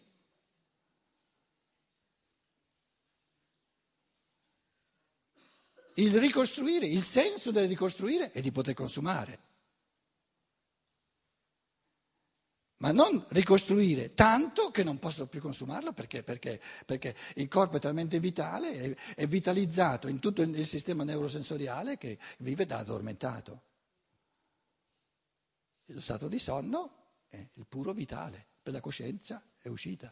Il 5.95 6.17
ricostruire, 6.17 6.85
il 6.85 7.01
senso 7.01 7.51
del 7.51 7.67
ricostruire 7.67 8.31
è 8.31 8.39
di 8.39 8.51
poter 8.51 8.73
consumare. 8.73 9.49
Ma 12.81 12.91
non 12.91 13.23
ricostruire 13.29 14.13
tanto 14.13 14.71
che 14.71 14.83
non 14.83 14.97
posso 14.97 15.27
più 15.27 15.39
consumarlo 15.39 15.93
perché, 15.93 16.23
perché, 16.23 16.59
perché 16.85 17.15
il 17.35 17.47
corpo 17.47 17.77
è 17.77 17.79
talmente 17.79 18.19
vitale, 18.19 18.73
è, 18.73 18.95
è, 19.15 19.27
vitalizzato 19.27 20.07
in 20.07 20.19
tutto 20.19 20.41
il 20.41 20.65
sistema 20.65 21.03
neurosensoriale 21.03 21.97
che 21.97 22.17
vive 22.39 22.65
da 22.65 22.79
addormentato. 22.79 23.61
Lo 25.85 26.01
stato 26.01 26.27
di 26.27 26.39
sonno 26.39 26.95
è 27.29 27.37
il 27.53 27.65
puro 27.67 27.93
vitale, 27.93 28.47
per 28.61 28.73
la 28.73 28.81
coscienza 28.81 29.43
è 29.59 29.67
uscita. 29.67 30.11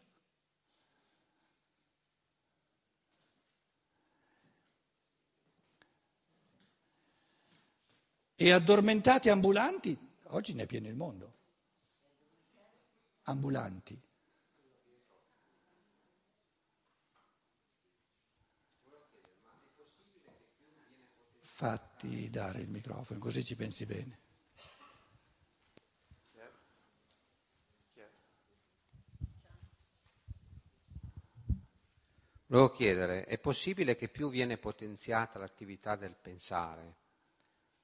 E 8.35 8.51
addormentati 8.51 9.29
ambulanti, 9.29 9.97
oggi 10.27 10.53
ne 10.53 10.63
è 10.63 10.65
pieno 10.67 10.87
il 10.87 10.95
mondo 10.95 11.37
ambulanti. 13.29 13.99
Fatti 21.41 22.29
dare 22.29 22.61
il 22.61 22.69
microfono, 22.69 23.19
così 23.19 23.43
ci 23.43 23.55
pensi 23.55 23.85
bene. 23.85 24.27
Volevo 32.47 32.71
chiedere, 32.71 33.25
è 33.25 33.37
possibile 33.37 33.95
che 33.95 34.09
più 34.09 34.29
viene 34.31 34.57
potenziata 34.57 35.37
l'attività 35.37 35.95
del 35.95 36.15
pensare, 36.15 36.95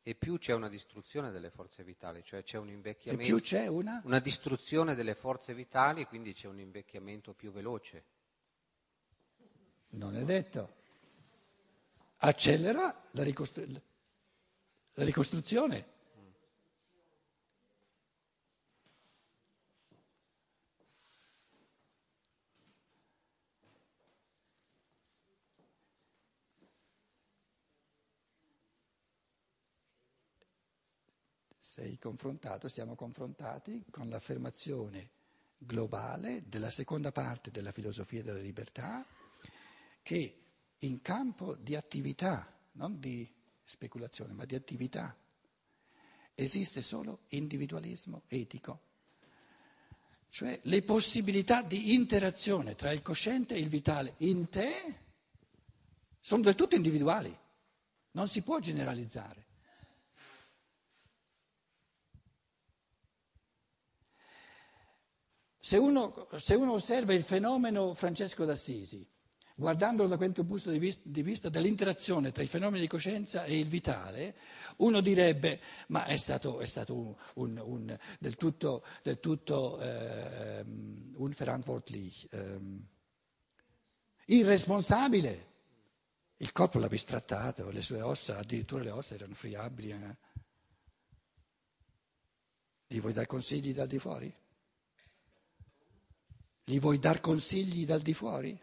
e 0.07 0.13
più 0.13 0.37
c'è 0.37 0.53
una 0.53 0.69
distruzione 0.69 1.31
delle 1.31 1.49
forze 1.49 1.83
vitali, 1.83 2.23
cioè 2.23 2.43
c'è 2.43 2.59
un 2.59 2.69
invecchiamento. 2.69 3.23
E 3.23 3.25
più 3.25 3.39
c'è 3.39 3.65
una? 3.65 4.03
Una 4.05 4.19
distruzione 4.19 4.93
delle 4.93 5.15
forze 5.15 5.55
vitali 5.55 6.05
quindi 6.05 6.31
c'è 6.31 6.47
un 6.47 6.59
invecchiamento 6.59 7.33
più 7.33 7.51
veloce. 7.51 8.05
Non 9.89 10.15
è 10.15 10.23
detto. 10.23 10.75
Accelera 12.17 13.01
la, 13.13 13.23
ricostru- 13.23 13.81
la 14.93 15.03
ricostruzione. 15.03 15.93
Sei 31.75 31.99
confrontato, 31.99 32.69
siamo 32.69 32.95
confrontati 32.95 33.83
con 33.91 34.07
l'affermazione 34.07 35.09
globale 35.57 36.43
della 36.47 36.69
seconda 36.69 37.11
parte 37.11 37.51
della 37.51 37.73
filosofia 37.73 38.23
della 38.23 38.39
libertà 38.39 39.05
che 40.01 40.43
in 40.79 41.01
campo 41.01 41.53
di 41.55 41.75
attività, 41.75 42.49
non 42.73 42.97
di 43.01 43.29
speculazione, 43.61 44.31
ma 44.31 44.45
di 44.45 44.55
attività, 44.55 45.13
esiste 46.33 46.81
solo 46.81 47.23
individualismo 47.31 48.21
etico, 48.29 48.79
cioè 50.29 50.57
le 50.63 50.81
possibilità 50.81 51.61
di 51.61 51.93
interazione 51.93 52.75
tra 52.75 52.93
il 52.93 53.01
cosciente 53.01 53.53
e 53.53 53.59
il 53.59 53.67
vitale 53.67 54.13
in 54.19 54.47
te 54.47 54.71
sono 56.21 56.41
del 56.41 56.55
tutto 56.55 56.75
individuali, 56.75 57.37
non 58.11 58.29
si 58.29 58.43
può 58.43 58.59
generalizzare. 58.59 59.44
Se 65.65 65.77
uno, 65.77 66.27
se 66.35 66.53
uno, 66.53 66.73
osserva 66.73 67.15
il 67.15 67.23
fenomeno 67.23 67.95
Francesco 67.95 68.45
d'Assisi, 68.45 69.03
guardandolo 69.55 70.07
da 70.07 70.15
questo 70.15 70.45
punto 70.45 70.69
di 70.69 70.77
vista, 70.77 71.01
di 71.09 71.23
vista, 71.23 71.49
dell'interazione 71.49 72.31
tra 72.31 72.43
i 72.43 72.47
fenomeni 72.47 72.81
di 72.81 72.87
coscienza 72.87 73.45
e 73.45 73.57
il 73.57 73.67
vitale, 73.67 74.35
uno 74.77 75.01
direbbe 75.01 75.59
ma 75.87 76.05
è 76.05 76.17
stato, 76.17 76.59
è 76.59 76.67
stato 76.67 76.95
un, 76.95 77.15
un, 77.33 77.61
un, 77.65 77.97
del 78.19 78.35
tutto, 78.35 78.83
del 79.01 79.19
tutto 79.19 79.79
eh, 79.79 80.63
unverantwortlich, 81.15 82.27
eh, 82.29 82.59
irresponsabile. 84.27 85.53
Il 86.37 86.51
corpo 86.51 86.77
l'ha 86.77 86.87
bistrattato, 86.87 87.71
le 87.71 87.81
sue 87.81 88.01
ossa, 88.01 88.37
addirittura 88.37 88.83
le 88.83 88.91
ossa 88.91 89.15
erano 89.15 89.33
friabili. 89.33 89.89
Eh. 89.89 90.17
Gli 92.85 93.01
vuoi 93.01 93.13
dare 93.13 93.25
consigli 93.25 93.73
dal 93.73 93.87
di 93.87 93.97
fuori? 93.97 94.43
Gli 96.67 96.79
vuoi 96.79 96.97
dar 96.97 97.21
consigli 97.21 97.85
dal 97.85 98.01
di 98.01 98.15
fuori? 98.15 98.59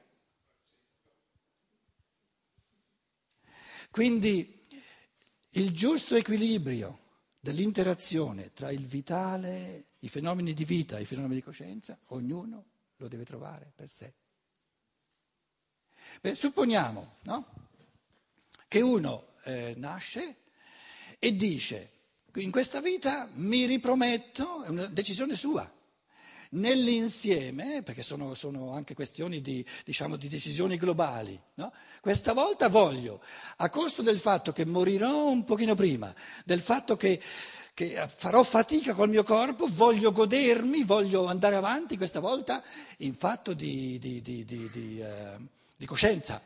Quindi 3.92 4.60
il 5.50 5.70
giusto 5.70 6.16
equilibrio 6.16 6.98
dell'interazione 7.38 8.52
tra 8.52 8.72
il 8.72 8.86
vitale, 8.86 9.84
i 10.00 10.08
fenomeni 10.08 10.52
di 10.52 10.64
vita 10.64 10.98
e 10.98 11.02
i 11.02 11.04
fenomeni 11.06 11.36
di 11.36 11.42
coscienza, 11.42 11.96
ognuno 12.06 12.64
lo 12.96 13.06
deve 13.06 13.24
trovare 13.24 13.72
per 13.72 13.88
sé. 13.88 14.12
Beh, 16.20 16.34
supponiamo 16.34 17.16
no? 17.22 17.46
che 18.66 18.80
uno 18.80 19.26
eh, 19.44 19.74
nasce 19.76 20.36
e 21.20 21.36
dice, 21.36 21.90
in 22.34 22.50
questa 22.50 22.80
vita 22.80 23.28
mi 23.34 23.66
riprometto, 23.66 24.64
è 24.64 24.68
una 24.70 24.86
decisione 24.86 25.36
sua, 25.36 25.70
nell'insieme, 26.52 27.82
perché 27.82 28.02
sono, 28.02 28.34
sono 28.34 28.72
anche 28.72 28.94
questioni 28.94 29.40
di, 29.40 29.64
diciamo, 29.84 30.16
di 30.16 30.28
decisioni 30.28 30.76
globali, 30.76 31.40
no? 31.54 31.72
questa 32.00 32.32
volta 32.32 32.68
voglio, 32.68 33.22
a 33.56 33.70
costo 33.70 34.02
del 34.02 34.18
fatto 34.18 34.52
che 34.52 34.64
morirò 34.64 35.28
un 35.28 35.44
pochino 35.44 35.74
prima, 35.74 36.14
del 36.44 36.60
fatto 36.60 36.96
che, 36.96 37.20
che 37.74 38.06
farò 38.08 38.42
fatica 38.42 38.94
col 38.94 39.08
mio 39.08 39.22
corpo, 39.22 39.68
voglio 39.70 40.12
godermi, 40.12 40.84
voglio 40.84 41.26
andare 41.26 41.56
avanti 41.56 41.96
questa 41.96 42.20
volta 42.20 42.62
in 42.98 43.14
fatto 43.14 43.54
di, 43.54 43.98
di, 43.98 44.20
di 44.22 45.00
eh, 45.00 45.86
coscienza. 45.86 46.40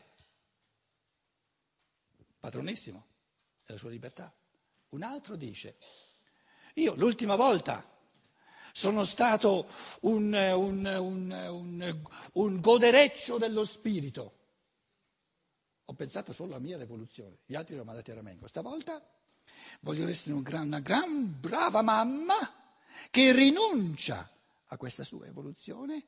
Padronissimo 2.39 3.05
della 3.67 3.79
sua 3.79 3.91
libertà. 3.91 4.33
Un 4.91 5.03
altro 5.03 5.35
dice, 5.35 5.77
io 6.75 6.95
l'ultima 6.95 7.35
volta 7.35 7.96
sono 8.77 9.05
stato 9.05 9.67
un, 10.03 10.35
un, 10.35 10.85
un, 10.85 12.03
un 12.35 12.61
godereccio 12.61 13.39
dello 13.39 13.65
spirito. 13.65 14.35
Ho 15.87 15.95
pensato 15.95 16.35
solo 16.35 16.51
alla 16.51 16.63
mia 16.63 16.77
rivoluzione, 16.77 17.39
gli 17.47 17.55
altri 17.55 17.75
l'ho 17.75 17.85
mandati 17.85 18.11
a 18.11 18.17
Ramengo. 18.17 18.47
Stavolta 18.47 19.03
voglio 19.81 20.07
essere 20.09 20.35
una 20.35 20.81
gran 20.81 21.41
brava 21.41 21.81
mamma 21.81 22.35
che 23.11 23.33
rinuncia 23.33 24.29
a 24.67 24.77
questa 24.77 25.05
sua 25.05 25.25
evoluzione, 25.25 26.05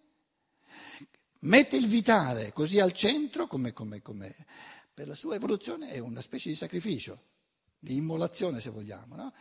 mette 1.40 1.76
il 1.76 1.86
vitale 1.86 2.52
così 2.52 2.80
al 2.80 2.92
centro 2.92 3.46
come, 3.46 3.72
come, 3.72 4.02
come 4.02 4.44
per 4.92 5.08
la 5.08 5.14
sua 5.14 5.36
evoluzione 5.36 5.88
è 5.88 6.00
una 6.00 6.20
specie 6.20 6.50
di 6.50 6.54
sacrificio, 6.54 7.22
di 7.78 7.96
immolazione 7.96 8.60
se 8.60 8.68
vogliamo. 8.68 9.16
No? 9.16 9.32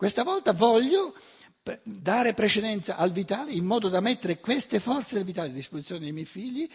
Questa 0.00 0.22
volta 0.22 0.54
voglio 0.54 1.14
dare 1.84 2.32
precedenza 2.32 2.96
al 2.96 3.12
vitale 3.12 3.52
in 3.52 3.66
modo 3.66 3.90
da 3.90 4.00
mettere 4.00 4.40
queste 4.40 4.80
forze 4.80 5.16
del 5.16 5.26
vitale 5.26 5.50
a 5.50 5.52
disposizione 5.52 6.00
dei 6.00 6.12
miei 6.12 6.24
figli 6.24 6.66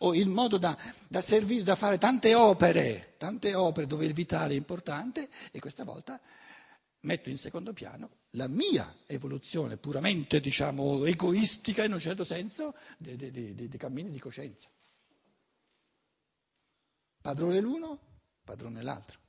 o 0.00 0.12
in 0.12 0.28
modo 0.28 0.58
da, 0.58 0.76
da 1.08 1.22
servire, 1.22 1.62
da 1.62 1.76
fare 1.76 1.96
tante 1.96 2.34
opere, 2.34 3.14
tante 3.16 3.54
opere 3.54 3.86
dove 3.86 4.04
il 4.04 4.12
vitale 4.12 4.52
è 4.52 4.58
importante 4.58 5.30
e 5.50 5.60
questa 5.60 5.82
volta 5.82 6.20
metto 7.00 7.30
in 7.30 7.38
secondo 7.38 7.72
piano 7.72 8.16
la 8.32 8.48
mia 8.48 8.94
evoluzione 9.06 9.78
puramente, 9.78 10.38
diciamo, 10.38 11.06
egoistica 11.06 11.84
in 11.84 11.94
un 11.94 12.00
certo 12.00 12.22
senso 12.22 12.74
dei, 12.98 13.16
dei, 13.16 13.30
dei, 13.30 13.54
dei 13.54 13.78
cammini 13.78 14.10
di 14.10 14.18
coscienza. 14.18 14.68
Padrone 17.22 17.60
l'uno, 17.60 17.98
padrone 18.44 18.82
l'altro. 18.82 19.23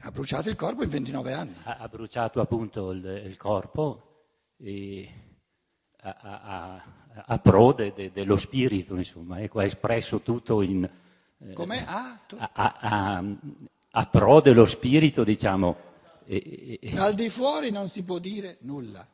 Ha 0.00 0.10
bruciato 0.10 0.48
il 0.48 0.56
corpo 0.56 0.82
in 0.82 0.90
29 0.90 1.32
anni. 1.32 1.54
Ha, 1.64 1.76
ha 1.78 1.88
bruciato 1.88 2.40
appunto 2.40 2.92
il, 2.92 3.04
il 3.24 3.36
corpo 3.36 4.26
e 4.56 5.08
a, 6.02 6.16
a, 6.20 6.84
a 7.26 7.38
pro 7.38 7.72
de, 7.72 7.92
de, 7.94 8.10
dello 8.12 8.36
spirito, 8.36 8.96
insomma, 8.96 9.40
ecco, 9.40 9.60
ha 9.60 9.64
espresso 9.64 10.20
tutto 10.20 10.62
in... 10.62 10.88
Eh, 11.38 11.52
Come 11.52 11.84
ah, 11.86 12.18
a, 12.52 13.24
a, 13.90 14.06
pro 14.06 14.40
dello 14.40 14.64
spirito, 14.64 15.24
diciamo. 15.24 15.76
E, 16.24 16.78
e, 16.80 16.98
Al 16.98 17.14
di 17.14 17.28
fuori 17.28 17.70
non 17.70 17.88
si 17.88 18.02
può 18.02 18.18
dire 18.18 18.58
nulla. 18.60 19.06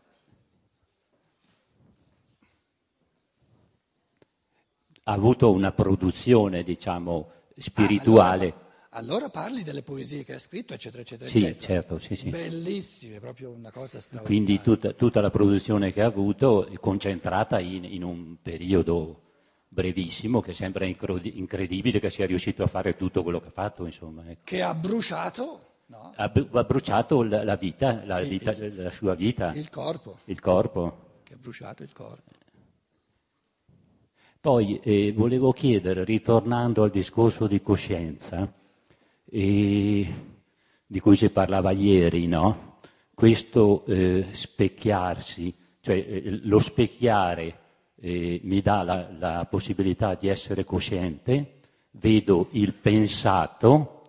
Ha 5.05 5.13
avuto 5.13 5.51
una 5.51 5.73
produzione, 5.73 6.63
diciamo, 6.63 7.31
spirituale. 7.57 8.47
Ah, 8.47 8.53
allora, 8.53 8.68
allora 8.99 9.29
parli 9.29 9.63
delle 9.63 9.83
poesie 9.83 10.25
che 10.25 10.35
ha 10.35 10.39
scritto, 10.39 10.75
eccetera, 10.75 11.03
eccetera, 11.03 11.31
sì, 11.31 11.39
eccetera. 11.39 11.61
Certo, 11.61 11.99
sì, 11.99 12.17
sì. 12.17 12.31
Bellissime, 12.31 13.21
proprio 13.21 13.51
una 13.51 13.71
cosa 13.71 14.01
straordinaria. 14.01 14.27
Quindi 14.27 14.61
tutta, 14.61 14.93
tutta 14.93 15.21
la 15.21 15.31
produzione 15.31 15.93
che 15.93 16.03
ha 16.03 16.07
avuto 16.07 16.67
è 16.67 16.75
concentrata 16.75 17.61
in, 17.61 17.85
in 17.85 18.03
un 18.03 18.37
periodo 18.43 19.23
brevissimo 19.69 20.41
che 20.41 20.53
sembra 20.53 20.85
incredibile 20.85 22.01
che 22.01 22.11
sia 22.11 22.27
riuscito 22.27 22.65
a 22.65 22.67
fare 22.67 22.97
tutto 22.97 23.23
quello 23.23 23.41
che 23.41 23.49
ha 23.49 23.53
fatto, 23.53 23.87
insomma. 23.87 24.29
Ecco. 24.29 24.41
Che 24.43 24.63
ha 24.63 24.75
bruciato, 24.75 25.61
no? 25.87 26.13
ha, 26.17 26.29
bruciato 26.29 27.23
la, 27.23 27.45
la 27.45 27.57
vita, 27.57 28.05
la, 28.05 28.21
vita 28.21 28.51
il, 28.51 28.83
la, 28.83 28.91
sua 28.91 29.15
vita. 29.15 29.55
Il 29.55 29.71
corpo. 29.71 30.19
Il 30.25 30.41
corpo. 30.41 31.21
Che 31.23 31.35
ha 31.35 31.39
bruciato 31.39 31.85
il 31.85 31.93
corpo. 31.93 32.33
Poi 34.41 34.81
eh, 34.83 35.13
volevo 35.13 35.53
chiedere, 35.53 36.05
ritornando 36.05 36.83
al 36.83 36.91
discorso 36.91 37.47
di 37.47 37.61
coscienza, 37.61 38.51
di 39.31 41.01
cui 41.01 41.17
si 41.17 41.31
parlava 41.31 41.71
ieri, 41.71 42.27
no? 42.27 42.69
questo 43.19 43.85
eh, 43.87 44.27
specchiarsi, 44.31 45.53
cioè 45.81 45.97
eh, 45.97 46.39
lo 46.45 46.61
specchiare 46.61 47.59
eh, 47.97 48.39
mi 48.45 48.61
dà 48.61 48.85
la, 48.85 49.11
la, 49.19 49.47
possibilità 49.51 50.15
di 50.15 50.29
essere 50.29 50.63
cosciente, 50.65 51.59
vedo 51.91 52.47
il 52.53 52.75
pensato 52.75 54.03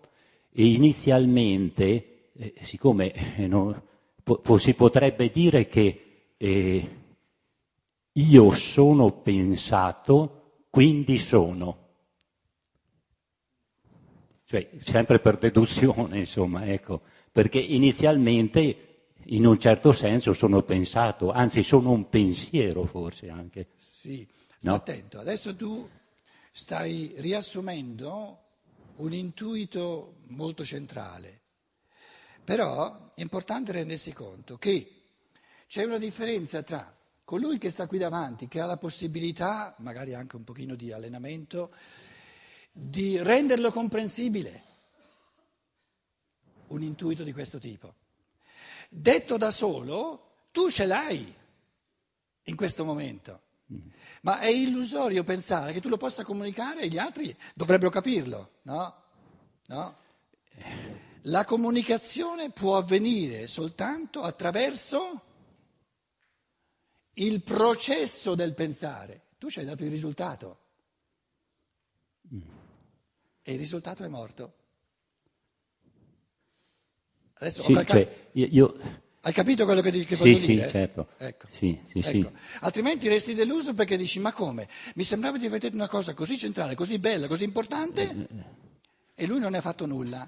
e 0.51 0.63
inizialmente, 0.63 2.29
eh, 2.34 2.53
siccome 2.62 3.38
eh, 3.38 3.47
no, 3.47 3.82
po- 4.21 4.58
si 4.60 4.75
potrebbe 4.75 5.32
dire 5.32 5.67
che 5.67 6.34
eh, 6.38 6.89
io 8.12 8.51
sono 8.51 9.12
pensato, 9.12 10.58
quindi 10.69 11.17
sono 11.17 11.78
cioè 14.49 14.67
sempre 14.83 15.19
per 15.19 15.38
deduzione, 15.38 16.17
insomma, 16.17 16.65
ecco, 16.65 17.01
perché 17.31 17.59
inizialmente 17.59 19.12
in 19.25 19.45
un 19.45 19.59
certo 19.59 19.91
senso 19.91 20.33
sono 20.33 20.63
pensato, 20.63 21.29
anzi 21.29 21.62
sono 21.62 21.91
un 21.91 22.09
pensiero 22.09 22.83
forse 22.85 23.29
anche. 23.29 23.67
Sì, 23.77 24.27
no? 24.62 24.73
attento, 24.73 25.19
adesso 25.19 25.55
tu 25.55 25.88
stai 26.51 27.13
riassumendo 27.17 28.39
un 28.95 29.13
intuito 29.13 30.15
molto 30.29 30.65
centrale, 30.65 31.41
però 32.43 33.12
è 33.13 33.21
importante 33.21 33.71
rendersi 33.71 34.13
conto 34.13 34.57
che 34.57 34.93
c'è 35.67 35.83
una 35.83 35.99
differenza 35.99 36.63
tra 36.63 36.91
colui 37.23 37.59
che 37.59 37.69
sta 37.69 37.85
qui 37.85 37.99
davanti, 37.99 38.47
che 38.47 38.59
ha 38.59 38.65
la 38.65 38.77
possibilità, 38.77 39.75
magari 39.77 40.15
anche 40.15 40.38
un 40.38 40.43
pochino 40.43 40.73
di 40.73 40.91
allenamento, 40.91 41.69
di 42.81 43.21
renderlo 43.21 43.71
comprensibile, 43.71 44.63
un 46.67 46.81
intuito 46.81 47.23
di 47.23 47.33
questo 47.33 47.59
tipo. 47.59 47.95
Detto 48.89 49.37
da 49.37 49.51
solo, 49.51 50.47
tu 50.51 50.69
ce 50.69 50.85
l'hai 50.85 51.35
in 52.43 52.55
questo 52.55 52.85
momento, 52.85 53.41
ma 54.21 54.39
è 54.39 54.47
illusorio 54.47 55.23
pensare 55.23 55.73
che 55.73 55.81
tu 55.81 55.89
lo 55.89 55.97
possa 55.97 56.23
comunicare 56.23 56.81
e 56.81 56.87
gli 56.87 56.97
altri 56.97 57.35
dovrebbero 57.53 57.91
capirlo, 57.91 58.59
no? 58.63 59.03
no? 59.67 59.97
La 61.23 61.43
comunicazione 61.43 62.49
può 62.49 62.77
avvenire 62.77 63.47
soltanto 63.47 64.23
attraverso 64.23 65.23
il 67.15 67.43
processo 67.43 68.35
del 68.35 68.53
pensare. 68.53 69.25
Tu 69.37 69.49
ci 69.49 69.59
hai 69.59 69.65
dato 69.65 69.83
il 69.83 69.89
risultato 69.89 70.68
e 73.43 73.54
il 73.54 73.58
risultato 73.58 74.04
è 74.04 74.08
morto. 74.08 74.54
Adesso 77.39 77.62
sì, 77.62 77.73
calca- 77.73 77.93
cioè, 77.93 78.30
io, 78.34 78.47
io... 78.52 78.80
Hai 79.21 79.34
capito 79.34 79.65
quello 79.65 79.82
che, 79.82 79.91
che 79.91 80.15
sì, 80.15 80.15
voglio 80.15 80.38
sì, 80.38 80.45
dire? 80.47 80.67
Certo. 80.67 81.08
Ecco. 81.17 81.45
Sì, 81.49 81.78
sì, 81.86 81.99
ecco. 81.99 82.32
Altrimenti 82.62 83.08
resti 83.10 83.34
deluso 83.34 83.73
perché 83.73 83.97
dici 83.97 84.19
ma 84.19 84.32
come? 84.32 84.67
Mi 84.95 85.04
sembrava 85.04 85.38
di 85.38 85.45
aver 85.45 85.60
detto 85.60 85.75
una 85.75 85.89
cosa 85.89 86.13
così 86.13 86.38
centrale, 86.38 86.75
così 86.75 86.99
bella, 86.99 87.28
così 87.28 87.43
importante 87.43 88.28
e 89.15 89.28
lui 89.28 89.39
non 89.39 89.52
ne 89.52 89.58
ha 89.58 89.62
fatto 89.62 89.86
nulla. 89.86 90.28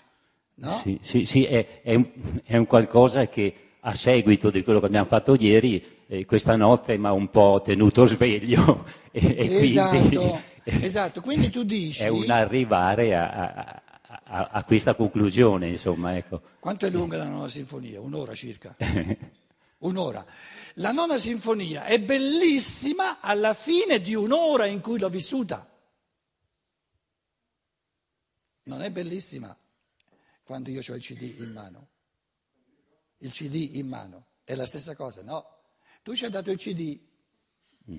No? 0.55 0.69
Sì, 0.71 0.99
sì, 1.01 1.23
sì 1.23 1.45
è, 1.45 1.81
è, 1.81 1.95
un, 1.95 2.05
è, 2.43 2.57
un, 2.57 2.65
qualcosa 2.67 3.27
che 3.27 3.53
a 3.79 3.95
seguito 3.95 4.49
di 4.49 4.63
quello 4.63 4.79
che 4.79 4.87
abbiamo 4.87 5.05
fatto 5.05 5.35
ieri, 5.35 5.83
eh, 6.07 6.25
questa 6.25 6.57
notte 6.57 6.97
mi 6.97 7.07
ha 7.07 7.13
un 7.13 7.29
po' 7.29 7.61
tenuto 7.63 8.05
sveglio. 8.05 8.99
E, 9.13 9.63
esatto. 9.63 9.97
Quindi... 10.07 10.41
Esatto, 10.81 11.21
quindi 11.21 11.49
tu 11.49 11.63
dici... 11.63 12.03
È 12.03 12.07
un 12.07 12.29
arrivare 12.29 13.15
a, 13.15 13.81
a, 14.23 14.49
a 14.51 14.63
questa 14.63 14.95
conclusione, 14.95 15.67
insomma. 15.69 16.15
Ecco. 16.15 16.41
Quanto 16.59 16.85
è 16.85 16.89
lunga 16.89 17.17
la 17.17 17.25
nona 17.25 17.47
sinfonia? 17.47 17.99
Un'ora 17.99 18.33
circa. 18.35 18.75
un'ora. 19.79 20.25
La 20.75 20.91
nona 20.91 21.17
sinfonia 21.17 21.85
è 21.85 21.99
bellissima 21.99 23.19
alla 23.19 23.53
fine 23.53 23.99
di 24.01 24.15
un'ora 24.15 24.65
in 24.65 24.81
cui 24.81 24.99
l'ho 24.99 25.09
vissuta. 25.09 25.67
Non 28.63 28.81
è 28.81 28.91
bellissima 28.91 29.55
quando 30.43 30.69
io 30.69 30.81
ho 30.87 30.95
il 30.95 31.01
CD 31.01 31.39
in 31.39 31.51
mano. 31.51 31.89
Il 33.17 33.31
CD 33.31 33.75
in 33.75 33.87
mano 33.87 34.27
è 34.43 34.55
la 34.55 34.65
stessa 34.65 34.95
cosa, 34.95 35.21
no? 35.23 35.45
Tu 36.03 36.15
ci 36.15 36.25
hai 36.25 36.31
dato 36.31 36.51
il 36.51 36.57
CD. 36.57 36.99
Mm. 37.89 37.97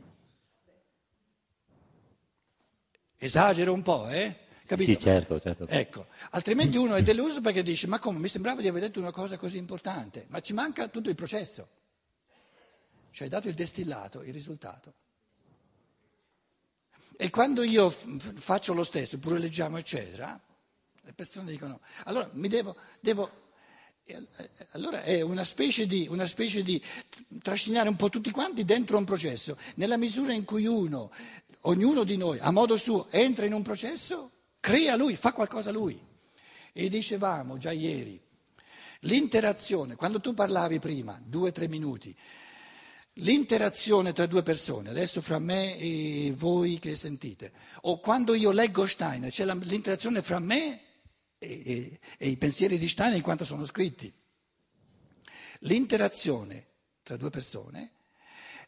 Esagero 3.25 3.73
un 3.73 3.83
po', 3.83 4.09
eh? 4.09 4.37
Capito? 4.67 4.91
Sì, 4.91 4.99
certo, 4.99 5.39
certo. 5.39 5.69
Ecco, 5.69 6.07
altrimenti 6.31 6.77
uno 6.77 6.97
è 6.97 7.03
deluso 7.05 7.41
perché 7.41 7.63
dice, 7.63 7.87
ma 7.87 8.01
come, 8.01 8.19
mi 8.19 8.27
sembrava 8.27 8.61
di 8.61 8.67
aver 8.67 8.81
detto 8.81 8.99
una 8.99 9.13
cosa 9.13 9.37
così 9.37 9.59
importante, 9.59 10.27
ma 10.29 10.41
ci 10.41 10.53
manca 10.53 10.89
tutto 10.89 11.09
il 11.09 11.15
processo. 11.15 11.69
Ci 13.13 13.23
hai 13.23 13.29
dato 13.29 13.47
il 13.47 13.55
destillato, 13.55 14.23
il 14.25 14.33
risultato. 14.33 14.95
E 17.17 17.31
quando 17.31 17.63
io 17.63 17.91
faccio 17.91 18.75
lo 18.75 18.83
stesso, 18.83 19.21
pure 19.21 19.39
leggiamo, 19.39 19.77
eccetera, 19.77 20.41
le 21.03 21.13
persone 21.13 21.53
dicono, 21.53 21.81
allora 22.07 22.29
mi 22.33 22.49
devo, 22.49 22.75
devo 22.99 23.43
allora 24.73 25.03
è 25.03 25.21
una 25.21 25.45
specie, 25.45 25.87
di, 25.87 26.07
una 26.11 26.27
specie 26.27 26.63
di 26.63 26.83
trascinare 27.41 27.89
un 27.89 27.97
po' 27.97 28.09
tutti 28.09 28.31
quanti 28.31 28.65
dentro 28.65 28.99
un 28.99 29.05
processo. 29.05 29.57
Nella 29.77 29.97
misura 29.97 30.33
in 30.33 30.45
cui 30.45 30.67
uno 30.67 31.11
ognuno 31.63 32.05
di 32.05 32.17
noi 32.17 32.39
a 32.39 32.51
modo 32.51 32.77
suo 32.77 33.09
entra 33.11 33.45
in 33.45 33.53
un 33.53 33.63
processo, 33.63 34.31
crea 34.61 34.97
lui, 34.97 35.17
fa 35.17 35.33
qualcosa 35.33 35.71
lui. 35.71 36.01
E 36.73 36.89
dicevamo 36.89 37.59
già 37.59 37.71
ieri, 37.71 38.21
l'interazione, 39.01 39.95
quando 39.95 40.21
tu 40.21 40.33
parlavi 40.33 40.79
prima, 40.79 41.21
due 41.23 41.51
o 41.51 41.53
tre 41.53 41.69
minuti, 41.69 42.17
l'interazione 43.17 44.13
tra 44.13 44.27
due 44.27 44.43
persone, 44.43 44.89
adesso 44.89 45.21
fra 45.21 45.39
me 45.39 45.77
e 45.77 46.33
voi 46.35 46.79
che 46.79 46.97
sentite, 46.97 47.53
o 47.83 48.01
quando 48.01 48.35
io 48.35 48.53
leggo 48.53 48.87
Steiner, 48.87 49.31
c'è 49.31 49.45
l'interazione 49.45 50.23
fra 50.23 50.39
me 50.39 50.81
e, 51.39 51.63
e, 51.65 52.01
e 52.17 52.29
i 52.29 52.37
pensieri 52.39 52.79
di 52.79 52.89
Steiner 52.89 53.17
in 53.17 53.23
quanto 53.23 53.45
sono 53.45 53.67
scritti. 53.67 54.13
L'interazione 55.61 56.67
tra 57.03 57.17
due 57.17 57.31
persone 57.31 57.93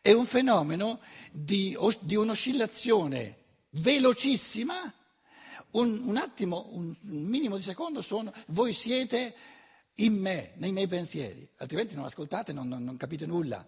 è 0.05 0.13
un 0.13 0.27
fenomeno 0.27 1.01
di, 1.33 1.75
di 2.01 2.15
un'oscillazione 2.15 3.39
velocissima, 3.71 4.93
un, 5.71 6.03
un 6.05 6.19
attimo, 6.19 6.69
un, 6.73 6.95
minimo 7.05 7.57
di 7.57 7.63
secondo 7.63 8.03
sono, 8.03 8.31
voi 8.49 8.75
siete 8.75 9.35
in 9.95 10.13
me, 10.21 10.53
nei 10.57 10.73
miei 10.73 10.89
pensieri, 10.89 11.49
altrimenti 11.57 11.95
non 11.95 12.05
ascoltate, 12.05 12.53
non, 12.53 12.69
non, 12.69 12.85
non 12.85 12.99
capite 12.99 13.25
nulla. 13.25 13.67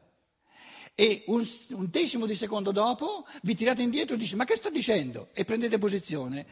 e 0.94 1.24
un, 1.28 1.42
un 1.70 1.88
decimo 1.88 2.26
di 2.26 2.34
secondo 2.34 2.70
dopo 2.70 3.26
vi 3.40 3.54
tirate 3.54 3.80
indietro 3.80 4.14
e 4.14 4.18
dice 4.18 4.36
ma 4.36 4.44
che 4.44 4.56
sta 4.56 4.68
dicendo? 4.68 5.30
E 5.32 5.46
prendete 5.46 5.78
posizione. 5.78 6.44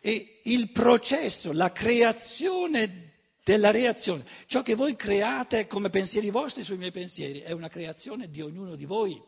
E 0.00 0.40
il 0.44 0.70
processo, 0.70 1.52
la 1.52 1.70
creazione 1.70 3.11
della 3.44 3.70
reazione, 3.70 4.24
ciò 4.46 4.62
che 4.62 4.74
voi 4.74 4.94
create 4.94 5.66
come 5.66 5.90
pensieri 5.90 6.30
vostri 6.30 6.62
sui 6.62 6.76
miei 6.76 6.92
pensieri, 6.92 7.40
è 7.40 7.52
una 7.52 7.68
creazione 7.68 8.30
di 8.30 8.40
ognuno 8.40 8.76
di 8.76 8.84
voi. 8.84 9.20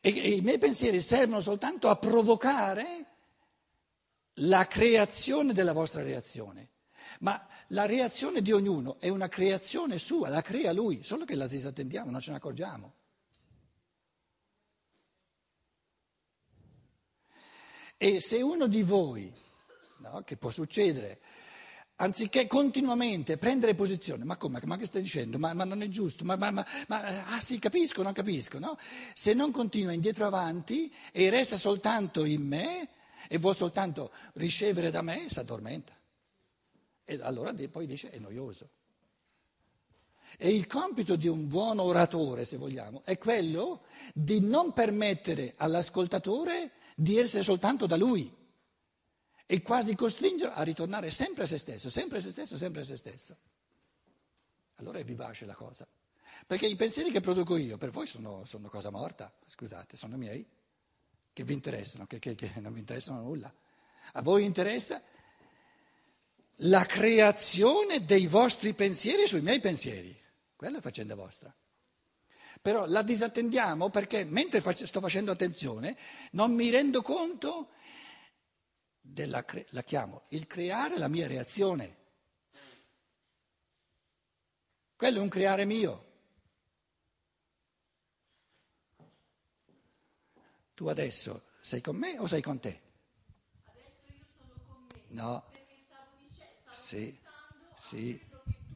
E, 0.00 0.08
i 0.08 0.40
miei 0.40 0.58
pensieri 0.58 1.00
servono 1.00 1.40
soltanto 1.40 1.88
a 1.88 1.96
provocare 1.96 3.06
la 4.34 4.66
creazione 4.66 5.52
della 5.52 5.72
vostra 5.72 6.02
reazione. 6.02 6.68
Ma 7.20 7.46
la 7.68 7.86
reazione 7.86 8.40
di 8.42 8.52
ognuno 8.52 8.98
è 8.98 9.08
una 9.08 9.28
creazione 9.28 9.98
sua, 9.98 10.28
la 10.28 10.42
crea 10.42 10.72
lui, 10.72 11.02
solo 11.02 11.24
che 11.24 11.34
la 11.34 11.46
disattendiamo, 11.46 12.10
non 12.10 12.20
ce 12.20 12.30
ne 12.30 12.36
accorgiamo. 12.36 12.94
E 17.96 18.20
se 18.20 18.40
uno 18.40 18.66
di 18.66 18.82
voi, 18.82 19.30
no, 20.10 20.22
che 20.22 20.36
può 20.36 20.50
succedere, 20.50 21.20
anziché 21.96 22.46
continuamente 22.46 23.36
prendere 23.36 23.74
posizione, 23.74 24.24
ma 24.24 24.36
come, 24.36 24.60
ma 24.64 24.76
che 24.76 24.86
stai 24.86 25.02
dicendo? 25.02 25.38
Ma, 25.38 25.52
ma 25.52 25.64
non 25.64 25.82
è 25.82 25.88
giusto, 25.88 26.24
ma, 26.24 26.36
ma, 26.36 26.64
ah 26.88 27.40
sì, 27.40 27.58
capisco, 27.58 28.02
non 28.02 28.12
capisco, 28.12 28.58
no? 28.58 28.76
Se 29.14 29.32
non 29.34 29.50
continua 29.50 29.92
indietro 29.92 30.26
avanti 30.26 30.92
e 31.12 31.30
resta 31.30 31.56
soltanto 31.56 32.24
in 32.24 32.42
me 32.42 32.88
e 33.28 33.38
vuol 33.38 33.56
soltanto 33.56 34.10
ricevere 34.34 34.90
da 34.90 35.02
me, 35.02 35.26
si 35.28 35.38
addormenta. 35.38 35.92
E 37.04 37.18
allora 37.22 37.54
poi 37.70 37.86
dice 37.86 38.10
è 38.10 38.18
noioso. 38.18 38.68
E 40.38 40.54
il 40.54 40.66
compito 40.66 41.16
di 41.16 41.26
un 41.26 41.48
buon 41.48 41.80
oratore, 41.80 42.44
se 42.44 42.56
vogliamo, 42.56 43.02
è 43.04 43.18
quello 43.18 43.82
di 44.14 44.40
non 44.40 44.72
permettere 44.72 45.54
all'ascoltatore 45.56 46.70
di 46.94 47.18
essere 47.18 47.42
soltanto 47.42 47.86
da 47.86 47.96
lui 47.96 48.38
e 49.52 49.62
quasi 49.62 49.96
costringerlo 49.96 50.54
a 50.54 50.62
ritornare 50.62 51.10
sempre 51.10 51.42
a 51.42 51.46
se 51.48 51.58
stesso, 51.58 51.90
sempre 51.90 52.18
a 52.18 52.20
se 52.20 52.30
stesso, 52.30 52.56
sempre 52.56 52.82
a 52.82 52.84
se 52.84 52.96
stesso. 52.96 53.36
Allora 54.76 55.00
è 55.00 55.04
vivace 55.04 55.44
la 55.44 55.54
cosa. 55.54 55.88
Perché 56.46 56.68
i 56.68 56.76
pensieri 56.76 57.10
che 57.10 57.18
produco 57.18 57.56
io 57.56 57.76
per 57.76 57.90
voi 57.90 58.06
sono, 58.06 58.44
sono 58.44 58.68
cosa 58.68 58.90
morta, 58.90 59.34
scusate, 59.46 59.96
sono 59.96 60.16
miei, 60.16 60.46
che 61.32 61.42
vi 61.42 61.52
interessano, 61.52 62.06
che, 62.06 62.20
che, 62.20 62.36
che 62.36 62.52
non 62.60 62.72
vi 62.72 62.78
interessano 62.78 63.22
nulla. 63.22 63.52
A 64.12 64.22
voi 64.22 64.44
interessa 64.44 65.02
la 66.58 66.86
creazione 66.86 68.04
dei 68.04 68.28
vostri 68.28 68.72
pensieri 68.72 69.26
sui 69.26 69.40
miei 69.40 69.58
pensieri. 69.58 70.16
Quella 70.54 70.78
è 70.78 70.80
faccenda 70.80 71.16
vostra. 71.16 71.52
Però 72.62 72.86
la 72.86 73.02
disattendiamo 73.02 73.88
perché 73.88 74.22
mentre 74.22 74.60
sto 74.60 75.00
facendo 75.00 75.32
attenzione 75.32 75.96
non 76.32 76.52
mi 76.52 76.70
rendo 76.70 77.02
conto 77.02 77.70
della, 79.12 79.44
la 79.70 79.82
chiamo 79.82 80.22
il 80.28 80.46
creare 80.46 80.98
la 80.98 81.08
mia 81.08 81.26
reazione. 81.26 81.96
Quello 84.96 85.18
è 85.18 85.22
un 85.22 85.28
creare 85.28 85.64
mio. 85.64 86.04
Tu 90.74 90.86
adesso 90.88 91.42
sei 91.60 91.80
con 91.80 91.96
me 91.96 92.18
o 92.18 92.26
sei 92.26 92.40
con 92.40 92.58
te? 92.58 92.80
Adesso 93.64 94.06
io 94.06 94.24
sono 94.38 94.54
con 94.66 94.86
me. 94.86 95.02
No. 95.08 95.44
Perché 95.50 95.76
stavo 95.84 96.16
dicendo, 96.26 96.72
stavo 96.72 96.74
Sì, 96.74 97.18
sì, 97.74 98.20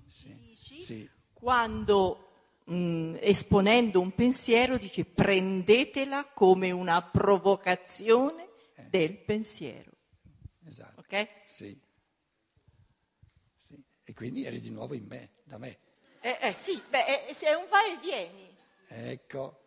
sì, 0.06 0.34
dici 0.36 0.82
sì. 0.82 1.10
quando 1.32 2.58
mh, 2.64 3.16
esponendo 3.20 4.00
un 4.00 4.14
pensiero 4.14 4.76
dici 4.76 5.04
prendetela 5.04 6.24
come 6.26 6.70
una 6.70 7.02
provocazione 7.02 8.48
Eh. 8.76 8.84
del 8.90 9.16
pensiero. 9.18 9.92
Esatto. 10.66 11.00
Ok? 11.00 11.28
Sì. 11.46 11.78
Sì. 13.58 13.82
E 14.04 14.12
quindi 14.14 14.44
eri 14.44 14.60
di 14.60 14.70
nuovo 14.70 14.94
in 14.94 15.04
me, 15.06 15.30
da 15.44 15.58
me. 15.58 15.78
Eh, 16.20 16.38
eh, 16.40 16.54
sì, 16.56 16.80
beh, 16.88 17.26
è, 17.26 17.36
è 17.36 17.54
un 17.54 17.66
vai 17.68 17.92
e 17.92 17.98
vieni. 17.98 18.56
Ecco. 18.88 19.62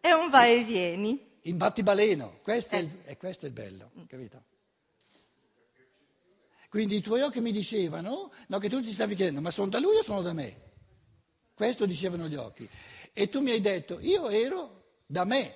È 0.00 0.10
un 0.12 0.30
vai 0.30 0.60
e 0.60 0.64
vieni. 0.64 1.36
In 1.42 1.56
battibaleno, 1.56 2.40
questo 2.42 2.76
è, 2.76 2.78
il, 2.78 2.98
Eh. 3.04 3.12
e 3.12 3.16
questo 3.16 3.46
è 3.46 3.48
il 3.48 3.54
bello, 3.54 3.90
capito? 4.06 4.44
Quindi 6.68 6.96
i 6.96 7.00
tuoi 7.00 7.22
occhi 7.22 7.40
mi 7.40 7.50
dicevano, 7.52 8.30
no, 8.48 8.58
che 8.58 8.68
tu 8.68 8.80
ti 8.80 8.92
stavi 8.92 9.14
chiedendo, 9.14 9.40
ma 9.40 9.50
sono 9.50 9.70
da 9.70 9.78
lui 9.78 9.96
o 9.96 10.02
sono 10.02 10.20
da 10.20 10.32
me? 10.32 10.66
Questo 11.54 11.86
dicevano 11.86 12.28
gli 12.28 12.34
occhi. 12.36 12.68
E 13.12 13.28
tu 13.28 13.40
mi 13.40 13.50
hai 13.50 13.60
detto, 13.60 13.98
io 14.00 14.28
ero 14.28 15.00
da 15.06 15.24
me. 15.24 15.54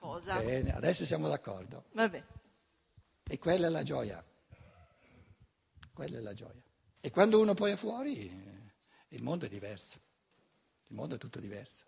Cosa. 0.00 0.40
Bene, 0.40 0.74
adesso 0.74 1.04
siamo 1.04 1.28
d'accordo. 1.28 1.84
Vabbè. 1.92 2.24
E 3.22 3.38
quella 3.38 3.66
è 3.66 3.70
la 3.70 3.82
gioia. 3.82 4.24
Quella 5.92 6.16
è 6.16 6.20
la 6.20 6.32
gioia. 6.32 6.62
E 7.00 7.10
quando 7.10 7.38
uno 7.38 7.52
poi 7.52 7.72
è 7.72 7.76
fuori, 7.76 8.18
eh, 8.26 8.72
il 9.08 9.22
mondo 9.22 9.44
è 9.44 9.48
diverso. 9.50 10.00
Il 10.86 10.96
mondo 10.96 11.16
è 11.16 11.18
tutto 11.18 11.38
diverso. 11.38 11.84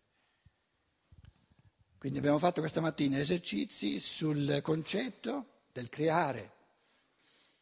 Quindi 1.97 2.19
abbiamo 2.19 2.39
fatto 2.39 2.61
questa 2.61 2.83
mattina 2.83 3.19
esercizi 3.19 3.99
sul 3.99 4.61
concetto 4.61 5.63
del 5.73 5.89
creare, 5.89 6.53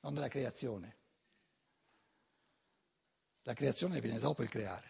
non 0.00 0.14
della 0.14 0.26
creazione. 0.26 0.96
La 3.42 3.54
creazione 3.54 4.00
viene 4.00 4.18
dopo 4.18 4.42
il 4.42 4.48
creare. 4.48 4.89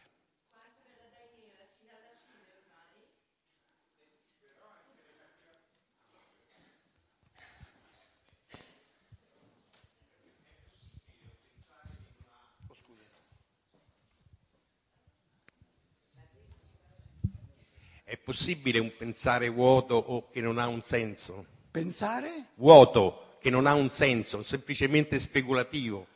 È 18.10 18.16
possibile 18.16 18.80
un 18.80 18.90
pensare 18.96 19.48
vuoto 19.48 19.94
o 19.94 20.28
che 20.30 20.40
non 20.40 20.58
ha 20.58 20.66
un 20.66 20.82
senso? 20.82 21.46
Pensare 21.70 22.48
Vuoto, 22.56 23.36
che 23.40 23.50
non 23.50 23.66
ha 23.66 23.74
un 23.74 23.88
senso, 23.88 24.42
semplicemente 24.42 25.20
speculativo. 25.20 26.08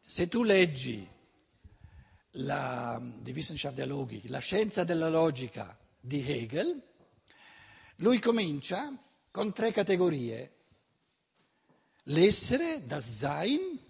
Se 0.00 0.26
tu 0.28 0.42
leggi 0.42 1.06
la 2.30 2.98
Die 3.18 3.34
Wissenschaft 3.34 3.76
der 3.76 3.88
Logik, 3.88 4.30
la 4.30 4.38
scienza 4.38 4.84
della 4.84 5.10
logica 5.10 5.78
di 6.00 6.26
Hegel, 6.26 6.82
lui 7.96 8.18
comincia 8.20 8.90
con 9.30 9.52
tre 9.52 9.70
categorie. 9.70 10.54
L'essere, 12.04 12.86
das 12.86 13.04
Sein, 13.04 13.88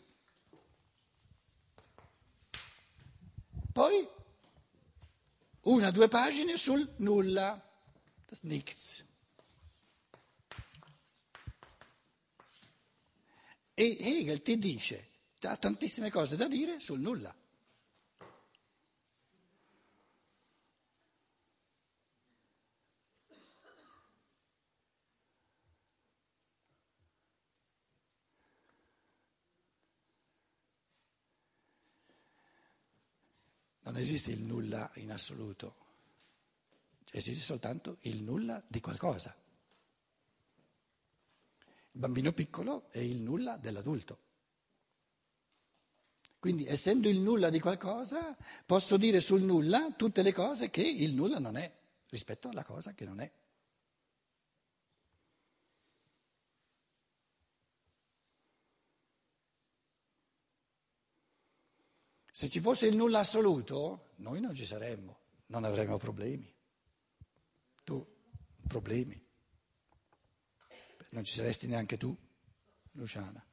poi 3.72 4.08
una 5.62 5.88
o 5.88 5.90
due 5.90 6.08
pagine 6.08 6.56
sul 6.56 6.88
nulla, 6.96 7.60
das 8.26 8.40
Nichts. 8.42 9.04
E 13.74 13.96
Hegel 13.98 14.42
ti 14.42 14.58
dice, 14.58 15.08
ha 15.42 15.56
tantissime 15.56 16.10
cose 16.10 16.36
da 16.36 16.48
dire 16.48 16.80
sul 16.80 17.00
nulla. 17.00 17.34
Non 33.90 33.98
esiste 33.98 34.30
il 34.30 34.42
nulla 34.42 34.88
in 34.94 35.10
assoluto, 35.10 35.74
esiste 37.10 37.42
soltanto 37.42 37.96
il 38.02 38.22
nulla 38.22 38.62
di 38.64 38.80
qualcosa. 38.80 39.34
Il 41.90 41.98
bambino 41.98 42.32
piccolo 42.32 42.88
è 42.90 43.00
il 43.00 43.16
nulla 43.16 43.56
dell'adulto. 43.56 44.18
Quindi, 46.38 46.66
essendo 46.66 47.08
il 47.08 47.18
nulla 47.18 47.50
di 47.50 47.58
qualcosa, 47.58 48.36
posso 48.64 48.96
dire 48.96 49.18
sul 49.18 49.42
nulla 49.42 49.92
tutte 49.96 50.22
le 50.22 50.32
cose 50.32 50.70
che 50.70 50.82
il 50.82 51.12
nulla 51.12 51.40
non 51.40 51.56
è, 51.56 51.68
rispetto 52.10 52.48
alla 52.48 52.62
cosa 52.62 52.92
che 52.92 53.04
non 53.04 53.18
è. 53.18 53.28
Se 62.40 62.48
ci 62.48 62.60
fosse 62.60 62.86
il 62.86 62.96
nulla 62.96 63.18
assoluto, 63.18 64.12
noi 64.20 64.40
non 64.40 64.54
ci 64.54 64.64
saremmo, 64.64 65.18
non 65.48 65.64
avremmo 65.64 65.98
problemi. 65.98 66.50
Tu, 67.84 68.02
problemi. 68.66 69.22
non 71.10 71.22
ci 71.22 71.34
saresti 71.34 71.66
neanche 71.66 71.98
tu, 71.98 72.16
Luciana. 72.92 73.46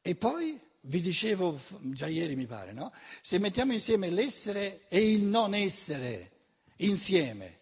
E 0.00 0.14
poi 0.16 0.60
vi 0.80 1.00
dicevo 1.00 1.56
già 1.92 2.08
ieri, 2.08 2.34
mi 2.34 2.46
pare, 2.46 2.72
no? 2.72 2.92
Se 3.20 3.38
mettiamo 3.38 3.74
insieme 3.74 4.10
l'essere 4.10 4.88
e 4.88 5.08
il 5.08 5.22
non 5.22 5.54
essere 5.54 6.32
insieme, 6.78 7.60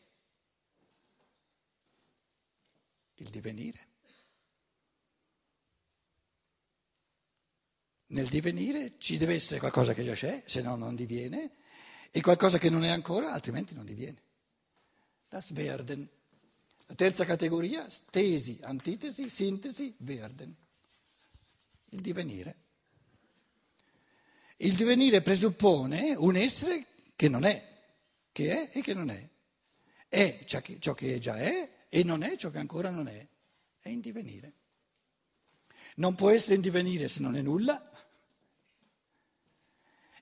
il 3.16 3.28
divenire. 3.28 3.85
Nel 8.08 8.28
divenire 8.28 8.94
ci 8.98 9.16
deve 9.16 9.34
essere 9.34 9.58
qualcosa 9.58 9.92
che 9.92 10.04
già 10.04 10.12
c'è, 10.12 10.42
se 10.46 10.62
no 10.62 10.76
non 10.76 10.94
diviene, 10.94 11.50
e 12.10 12.20
qualcosa 12.20 12.58
che 12.58 12.70
non 12.70 12.84
è 12.84 12.88
ancora, 12.88 13.32
altrimenti 13.32 13.74
non 13.74 13.84
diviene. 13.84 14.22
Das 15.28 15.50
Werden. 15.50 16.08
La 16.86 16.94
terza 16.94 17.24
categoria, 17.24 17.88
stesi, 17.88 18.58
antitesi, 18.62 19.28
sintesi, 19.28 19.94
Werden. 19.98 20.54
Il 21.90 22.00
divenire. 22.00 22.64
Il 24.58 24.74
divenire 24.74 25.20
presuppone 25.20 26.14
un 26.14 26.36
essere 26.36 26.86
che 27.16 27.28
non 27.28 27.44
è, 27.44 27.62
che 28.30 28.70
è 28.70 28.78
e 28.78 28.80
che 28.82 28.94
non 28.94 29.10
è. 29.10 29.28
È 30.08 30.44
ciò 30.46 30.94
che 30.94 31.18
già 31.18 31.36
è 31.36 31.68
e 31.88 32.04
non 32.04 32.22
è 32.22 32.36
ciò 32.36 32.50
che 32.50 32.58
ancora 32.58 32.90
non 32.90 33.08
è. 33.08 33.26
È 33.80 33.88
in 33.88 34.00
divenire. 34.00 34.52
Non 35.98 36.14
può 36.14 36.30
essere 36.30 36.54
in 36.54 36.60
divenire 36.60 37.08
se 37.08 37.20
non 37.20 37.36
è 37.36 37.42
nulla 37.42 37.82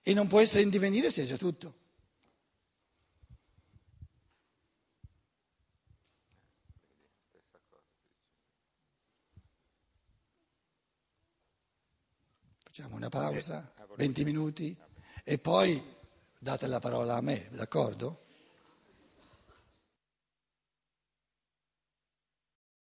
e 0.03 0.13
non 0.13 0.27
può 0.27 0.41
essere 0.41 0.63
in 0.63 0.71
divenire 0.71 1.11
se 1.11 1.23
è 1.23 1.27
già 1.27 1.37
tutto. 1.37 1.83
Facciamo 12.63 12.97
una 12.97 13.09
pausa, 13.09 13.73
20 13.97 14.25
minuti, 14.25 14.77
e 15.23 15.39
poi 15.39 15.81
date 16.39 16.67
la 16.67 16.81
parola 16.81 17.15
a 17.15 17.21
me, 17.21 17.49
d'accordo? 17.53 18.24